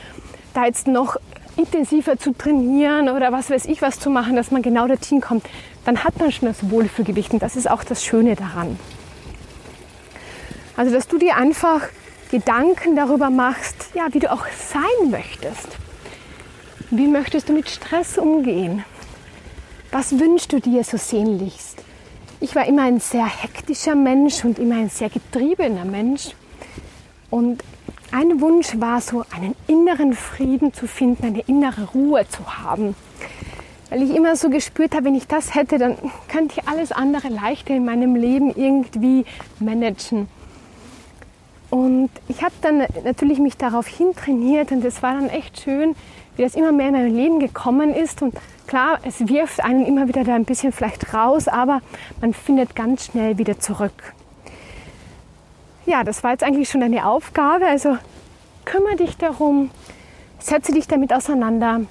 da 0.54 0.66
jetzt 0.66 0.86
noch 0.86 1.16
intensiver 1.56 2.18
zu 2.18 2.32
trainieren 2.32 3.08
oder 3.08 3.30
was 3.30 3.50
weiß 3.50 3.66
ich 3.66 3.80
was 3.80 4.00
zu 4.00 4.10
machen, 4.10 4.34
dass 4.34 4.50
man 4.50 4.62
genau 4.62 4.88
dorthin 4.88 5.20
kommt 5.20 5.44
dann 5.84 6.02
hat 6.02 6.18
man 6.18 6.32
schon 6.32 6.48
das 6.48 6.70
Wohlfühlgewicht 6.70 7.32
und 7.32 7.42
das 7.42 7.56
ist 7.56 7.70
auch 7.70 7.84
das 7.84 8.04
Schöne 8.04 8.34
daran. 8.34 8.78
Also, 10.76 10.92
dass 10.92 11.06
du 11.06 11.18
dir 11.18 11.36
einfach 11.36 11.82
Gedanken 12.30 12.96
darüber 12.96 13.30
machst, 13.30 13.90
ja, 13.94 14.06
wie 14.10 14.18
du 14.18 14.32
auch 14.32 14.46
sein 14.46 15.10
möchtest. 15.10 15.68
Wie 16.90 17.06
möchtest 17.06 17.48
du 17.48 17.52
mit 17.52 17.68
Stress 17.68 18.18
umgehen? 18.18 18.84
Was 19.94 20.18
wünschst 20.18 20.52
du 20.52 20.58
dir 20.58 20.82
so 20.82 20.96
sehnlichst? 20.96 21.80
Ich 22.40 22.56
war 22.56 22.66
immer 22.66 22.82
ein 22.82 22.98
sehr 22.98 23.26
hektischer 23.26 23.94
Mensch 23.94 24.44
und 24.44 24.58
immer 24.58 24.74
ein 24.74 24.88
sehr 24.88 25.08
getriebener 25.08 25.84
Mensch. 25.84 26.30
Und 27.30 27.62
ein 28.10 28.40
Wunsch 28.40 28.80
war 28.80 29.00
so, 29.00 29.24
einen 29.30 29.54
inneren 29.68 30.14
Frieden 30.14 30.72
zu 30.72 30.88
finden, 30.88 31.24
eine 31.24 31.42
innere 31.42 31.84
Ruhe 31.94 32.26
zu 32.28 32.58
haben 32.58 32.96
weil 33.90 34.02
ich 34.02 34.16
immer 34.16 34.34
so 34.34 34.50
gespürt 34.50 34.92
habe, 34.96 35.04
wenn 35.04 35.14
ich 35.14 35.28
das 35.28 35.54
hätte, 35.54 35.78
dann 35.78 35.96
könnte 36.26 36.58
ich 36.58 36.66
alles 36.66 36.90
andere 36.90 37.28
leichter 37.28 37.76
in 37.76 37.84
meinem 37.84 38.16
Leben 38.16 38.50
irgendwie 38.50 39.24
managen. 39.60 40.26
Und 41.70 42.10
ich 42.26 42.42
habe 42.42 42.54
dann 42.60 42.78
natürlich 43.04 43.38
mich 43.38 43.56
darauf 43.56 43.86
hintrainiert 43.86 44.72
und 44.72 44.84
es 44.84 45.00
war 45.00 45.14
dann 45.14 45.28
echt 45.28 45.60
schön, 45.60 45.94
wie 46.36 46.42
das 46.42 46.54
immer 46.54 46.72
mehr 46.72 46.88
in 46.88 46.92
mein 46.94 47.14
Leben 47.14 47.38
gekommen 47.40 47.94
ist. 47.94 48.22
Und 48.22 48.34
klar, 48.66 48.98
es 49.02 49.28
wirft 49.28 49.62
einen 49.62 49.86
immer 49.86 50.08
wieder 50.08 50.24
da 50.24 50.34
ein 50.34 50.44
bisschen 50.44 50.72
vielleicht 50.72 51.14
raus, 51.14 51.48
aber 51.48 51.80
man 52.20 52.34
findet 52.34 52.74
ganz 52.74 53.06
schnell 53.06 53.38
wieder 53.38 53.58
zurück. 53.58 54.14
Ja, 55.86 56.02
das 56.02 56.24
war 56.24 56.32
jetzt 56.32 56.42
eigentlich 56.42 56.68
schon 56.68 56.82
eine 56.82 57.06
Aufgabe. 57.06 57.66
Also 57.66 57.98
kümmere 58.64 58.96
dich 58.96 59.16
darum, 59.16 59.70
setze 60.38 60.72
dich 60.72 60.88
damit 60.88 61.12
auseinander, 61.12 61.82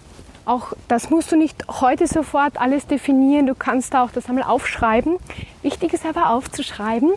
auch 0.45 0.73
das 0.89 1.10
musst 1.10 1.32
du 1.32 1.38
nicht 1.38 1.67
heute 1.79 2.06
sofort 2.06 2.60
alles 2.60 2.86
definieren. 2.86 3.47
Du 3.47 3.56
kannst 3.56 3.95
auch 3.95 4.12
das 4.12 4.27
einmal 4.27 4.43
aufschreiben. 4.43 5.17
Wichtig 5.62 5.93
ist 5.93 6.06
aber 6.06 6.32
aufzuschreiben 6.32 7.12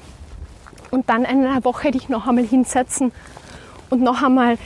und 0.93 1.09
dann 1.09 1.25
in 1.25 1.45
einer 1.45 1.65
Woche 1.65 1.91
dich 1.91 2.09
noch 2.09 2.29
einmal 2.29 2.45
hinsetzen 2.45 3.11
und 3.91 4.01
noch 4.01 4.23
einmal 4.23 4.59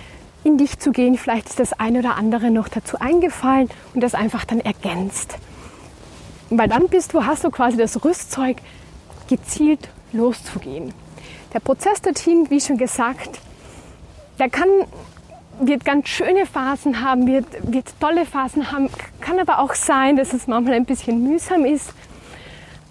in 0.44 0.58
dich 0.58 0.78
zu 0.78 0.92
gehen. 0.92 1.16
Vielleicht 1.16 1.48
ist 1.48 1.60
das 1.60 1.72
eine 1.78 2.00
oder 2.00 2.16
andere 2.16 2.50
noch 2.50 2.68
dazu 2.68 2.98
eingefallen 2.98 3.68
und 3.94 4.02
das 4.02 4.14
einfach 4.14 4.44
dann 4.44 4.60
ergänzt. 4.60 5.36
Weil 6.50 6.68
dann 6.68 6.88
bist 6.88 7.12
du, 7.14 7.24
hast 7.24 7.44
du 7.44 7.50
quasi 7.50 7.76
das 7.76 8.04
Rüstzeug, 8.04 8.56
gezielt 9.28 9.88
loszugehen. 10.12 10.92
Der 11.54 11.60
Prozess 11.60 12.00
dorthin, 12.02 12.50
wie 12.50 12.60
schon 12.60 12.76
gesagt, 12.76 13.40
der 14.38 14.48
kann 14.48 14.68
wird 15.60 15.84
ganz 15.84 16.08
schöne 16.08 16.46
Phasen 16.46 17.02
haben, 17.02 17.26
wird, 17.26 17.46
wird 17.62 17.92
tolle 18.00 18.24
Phasen 18.24 18.72
haben. 18.72 18.88
Kann 19.20 19.38
aber 19.38 19.58
auch 19.58 19.74
sein, 19.74 20.16
dass 20.16 20.32
es 20.32 20.46
manchmal 20.46 20.74
ein 20.74 20.86
bisschen 20.86 21.22
mühsam 21.22 21.64
ist. 21.64 21.90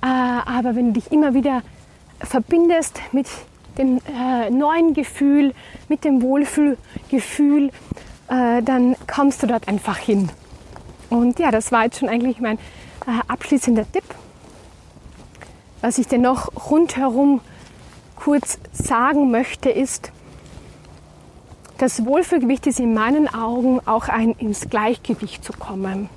Äh, 0.01 0.05
aber 0.05 0.75
wenn 0.75 0.93
du 0.93 1.01
dich 1.01 1.12
immer 1.12 1.33
wieder 1.33 1.63
verbindest 2.21 3.01
mit 3.12 3.27
dem 3.79 3.99
äh, 4.07 4.49
neuen 4.49 4.93
Gefühl, 4.93 5.53
mit 5.87 6.03
dem 6.03 6.21
Wohlfühlgefühl, 6.21 7.71
äh, 8.27 8.61
dann 8.61 8.95
kommst 9.07 9.41
du 9.41 9.47
dort 9.47 9.67
einfach 9.67 9.97
hin. 9.97 10.29
Und 11.09 11.39
ja, 11.39 11.49
das 11.49 11.71
war 11.71 11.85
jetzt 11.85 11.99
schon 11.99 12.09
eigentlich 12.09 12.39
mein 12.39 12.57
äh, 13.07 13.19
abschließender 13.27 13.91
Tipp. 13.91 14.03
Was 15.81 15.97
ich 15.97 16.07
dir 16.07 16.19
noch 16.19 16.69
rundherum 16.69 17.41
kurz 18.15 18.59
sagen 18.73 19.31
möchte, 19.31 19.69
ist, 19.69 20.11
das 21.77 22.05
Wohlfühlgewicht 22.05 22.67
ist 22.67 22.81
in 22.81 22.93
meinen 22.93 23.33
Augen 23.33 23.79
auch 23.87 24.09
ein 24.09 24.33
ins 24.33 24.69
Gleichgewicht 24.69 25.43
zu 25.45 25.53
kommen. 25.53 26.09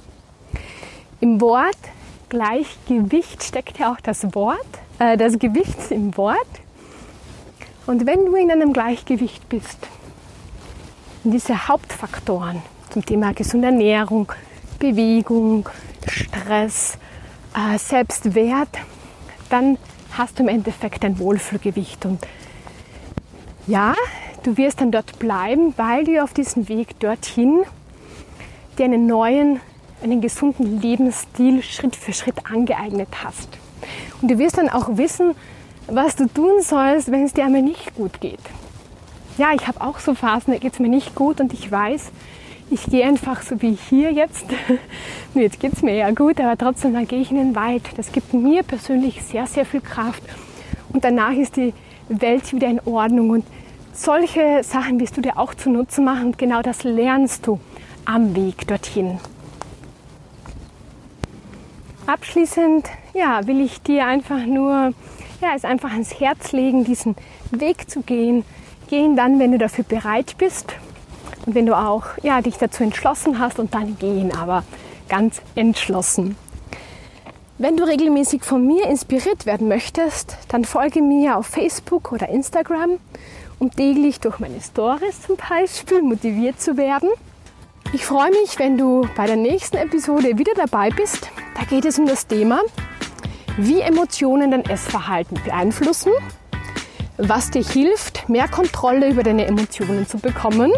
Im 1.21 1.41
Wort 1.41 1.79
Gleichgewicht 2.29 3.45
steckt 3.45 3.79
ja 3.79 3.93
auch 3.93 4.01
das 4.01 4.35
Wort, 4.35 4.59
äh, 4.99 5.17
das 5.17 5.39
Gewicht 5.39 5.91
im 5.91 6.17
Wort. 6.17 6.62
Und 7.87 8.07
wenn 8.07 8.25
du 8.27 8.37
in 8.37 8.51
einem 8.51 8.73
Gleichgewicht 8.73 9.49
bist, 9.49 9.79
diese 11.25 11.69
Hauptfaktoren 11.69 12.63
zum 12.91 13.05
Thema 13.05 13.33
gesunde 13.33 13.69
Ernährung, 13.69 14.31
Bewegung, 14.79 15.69
Stress, 16.07 16.99
äh, 17.55 17.79
Selbstwert, 17.79 18.69
dann 19.49 19.79
hast 20.13 20.39
du 20.39 20.45
im 20.45 20.49
Endeffekt 20.49 21.05
ein 21.05 21.19
Wohlfühlgewicht. 21.19 22.05
Und 22.07 22.27
ja, 23.67 23.95
du 24.43 24.57
wirst 24.57 24.81
dann 24.81 24.91
dort 24.91 25.19
bleiben, 25.19 25.75
weil 25.77 26.05
du 26.05 26.23
auf 26.23 26.35
diesem 26.35 26.69
Weg 26.69 26.99
dorthin 27.01 27.65
dir 28.79 28.85
einen 28.85 29.07
neuen, 29.07 29.61
einen 30.03 30.21
gesunden 30.21 30.81
Lebensstil 30.81 31.63
Schritt 31.63 31.97
für 31.97 32.13
Schritt 32.13 32.47
angeeignet 32.51 33.09
hast. 33.25 33.49
Und 34.21 34.31
du 34.31 34.39
wirst 34.39 34.59
dann 34.59 34.69
auch 34.69 34.97
wissen, 34.97 35.35
was 35.87 36.17
du 36.17 36.27
tun 36.27 36.63
sollst, 36.63 37.11
wenn 37.11 37.25
es 37.25 37.33
dir 37.33 37.45
einmal 37.45 37.63
nicht 37.63 37.95
gut 37.95 38.21
geht. 38.21 38.41
Ja, 39.39 39.53
ich 39.55 39.67
habe 39.67 39.81
auch 39.81 39.99
so 39.99 40.15
Phasen, 40.15 40.53
da 40.53 40.59
geht 40.59 40.75
es 40.75 40.79
mir 40.79 40.89
nicht 40.89 41.15
gut 41.15 41.41
und 41.41 41.53
ich 41.53 41.71
weiß, 41.71 42.11
ich 42.71 42.85
gehe 42.85 43.05
einfach 43.05 43.43
so 43.43 43.61
wie 43.61 43.77
hier 43.89 44.13
jetzt. 44.13 44.47
jetzt 45.35 45.61
geht 45.61 45.75
es 45.75 45.83
mir 45.83 45.95
ja 45.95 46.11
gut, 46.11 46.41
aber 46.41 46.57
trotzdem, 46.57 46.95
dann 46.95 47.07
gehe 47.07 47.21
ich 47.21 47.31
in 47.31 47.37
den 47.37 47.55
Wald. 47.55 47.83
Das 47.97 48.13
gibt 48.13 48.33
mir 48.33 48.63
persönlich 48.63 49.23
sehr, 49.23 49.47
sehr 49.47 49.67
viel 49.67 49.83
Kraft. 49.83 50.23
Und 50.93 51.05
danach 51.05 51.33
ist 51.33 51.57
die 51.57 51.75
Welt 52.09 52.51
wieder 52.53 52.69
in 52.69 52.81
Ordnung. 52.85 53.31
Und 53.31 53.45
solche 53.93 54.63
Sachen 54.63 55.01
wirst 55.01 55.17
du 55.17 55.21
dir 55.21 55.39
auch 55.39 55.55
zu 55.55 55.71
Nutzen 55.71 56.05
machen. 56.05 56.27
Und 56.27 56.39
genau 56.39 56.63
das 56.63 56.83
lernst 56.83 57.47
du 57.47 57.61
am 58.07 58.35
Weg 58.35 58.67
dorthin. 58.67 59.19
Abschließend, 62.07 62.89
ja, 63.15 63.47
will 63.47 63.61
ich 63.61 63.83
dir 63.83 64.07
einfach 64.07 64.45
nur, 64.45 64.93
ja, 65.43 65.55
es 65.57 65.65
einfach 65.65 65.91
ans 65.91 66.21
Herz 66.21 66.53
legen, 66.53 66.85
diesen 66.85 67.17
Weg 67.51 67.91
zu 67.91 68.01
gehen. 68.01 68.45
Gehen 68.89 69.17
dann, 69.17 69.39
wenn 69.39 69.53
du 69.53 69.59
dafür 69.59 69.85
bereit 69.85 70.37
bist 70.39 70.75
und 71.47 71.55
wenn 71.55 71.67
du 71.67 71.77
auch 71.77 72.05
ja, 72.23 72.41
dich 72.41 72.57
dazu 72.57 72.83
entschlossen 72.85 73.39
hast 73.39 73.59
und 73.59 73.75
dann 73.75 73.99
gehen, 73.99 74.35
aber 74.35 74.65
ganz 75.09 75.43
entschlossen. 75.55 76.37
Wenn 77.59 77.77
du 77.77 77.85
regelmäßig 77.85 78.45
von 78.45 78.67
mir 78.67 78.87
inspiriert 78.89 79.47
werden 79.47 79.69
möchtest, 79.69 80.37
dann 80.49 80.65
folge 80.65 81.03
mir 81.03 81.37
auf 81.37 81.47
Facebook 81.47 82.13
oder 82.13 82.29
Instagram, 82.29 82.99
um 83.59 83.71
täglich 83.71 84.21
durch 84.21 84.39
meine 84.39 84.61
Stories 84.61 85.23
zum 85.23 85.37
Beispiel 85.37 86.03
motiviert 86.03 86.61
zu 86.61 86.77
werden. 86.77 87.09
Ich 87.93 88.07
freue 88.07 88.31
mich, 88.31 88.59
wenn 88.59 88.79
du 88.79 89.07
bei 89.17 89.27
der 89.27 89.37
nächsten 89.37 89.77
Episode 89.77 90.39
wieder 90.39 90.55
dabei 90.55 90.91
bist. 90.91 91.31
Da 91.57 91.65
geht 91.65 91.85
es 91.85 91.99
um 91.99 92.07
das 92.07 92.27
Thema, 92.27 92.61
wie 93.57 93.81
Emotionen 93.81 94.51
dein 94.51 94.65
Essverhalten 94.65 95.39
beeinflussen, 95.45 96.13
was 97.19 97.51
dir 97.51 97.63
hilft, 97.63 98.29
mehr 98.29 98.49
Kontrolle 98.49 99.11
über 99.11 99.23
deine 99.23 99.47
Emotionen 99.47 100.07
zu 100.07 100.19
bekommen 100.19 100.73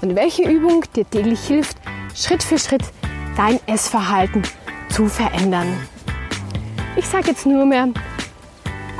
und 0.00 0.16
welche 0.16 0.48
Übung 0.48 0.84
dir 0.94 1.08
täglich 1.08 1.40
hilft, 1.44 1.76
Schritt 2.14 2.42
für 2.42 2.58
Schritt 2.58 2.84
dein 3.36 3.58
Essverhalten 3.66 4.42
zu 4.88 5.06
verändern. 5.06 5.66
Ich 6.96 7.06
sage 7.06 7.28
jetzt 7.28 7.46
nur 7.46 7.64
mehr, 7.64 7.88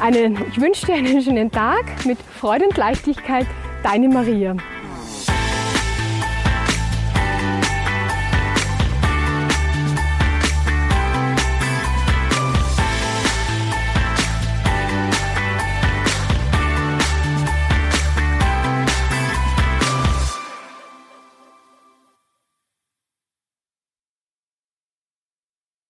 einen, 0.00 0.38
ich 0.50 0.60
wünsche 0.60 0.86
dir 0.86 0.94
einen 0.94 1.22
schönen 1.22 1.50
Tag 1.50 2.04
mit 2.04 2.18
Freude 2.40 2.66
und 2.66 2.76
Leichtigkeit, 2.76 3.46
deine 3.82 4.08
Maria. 4.08 4.56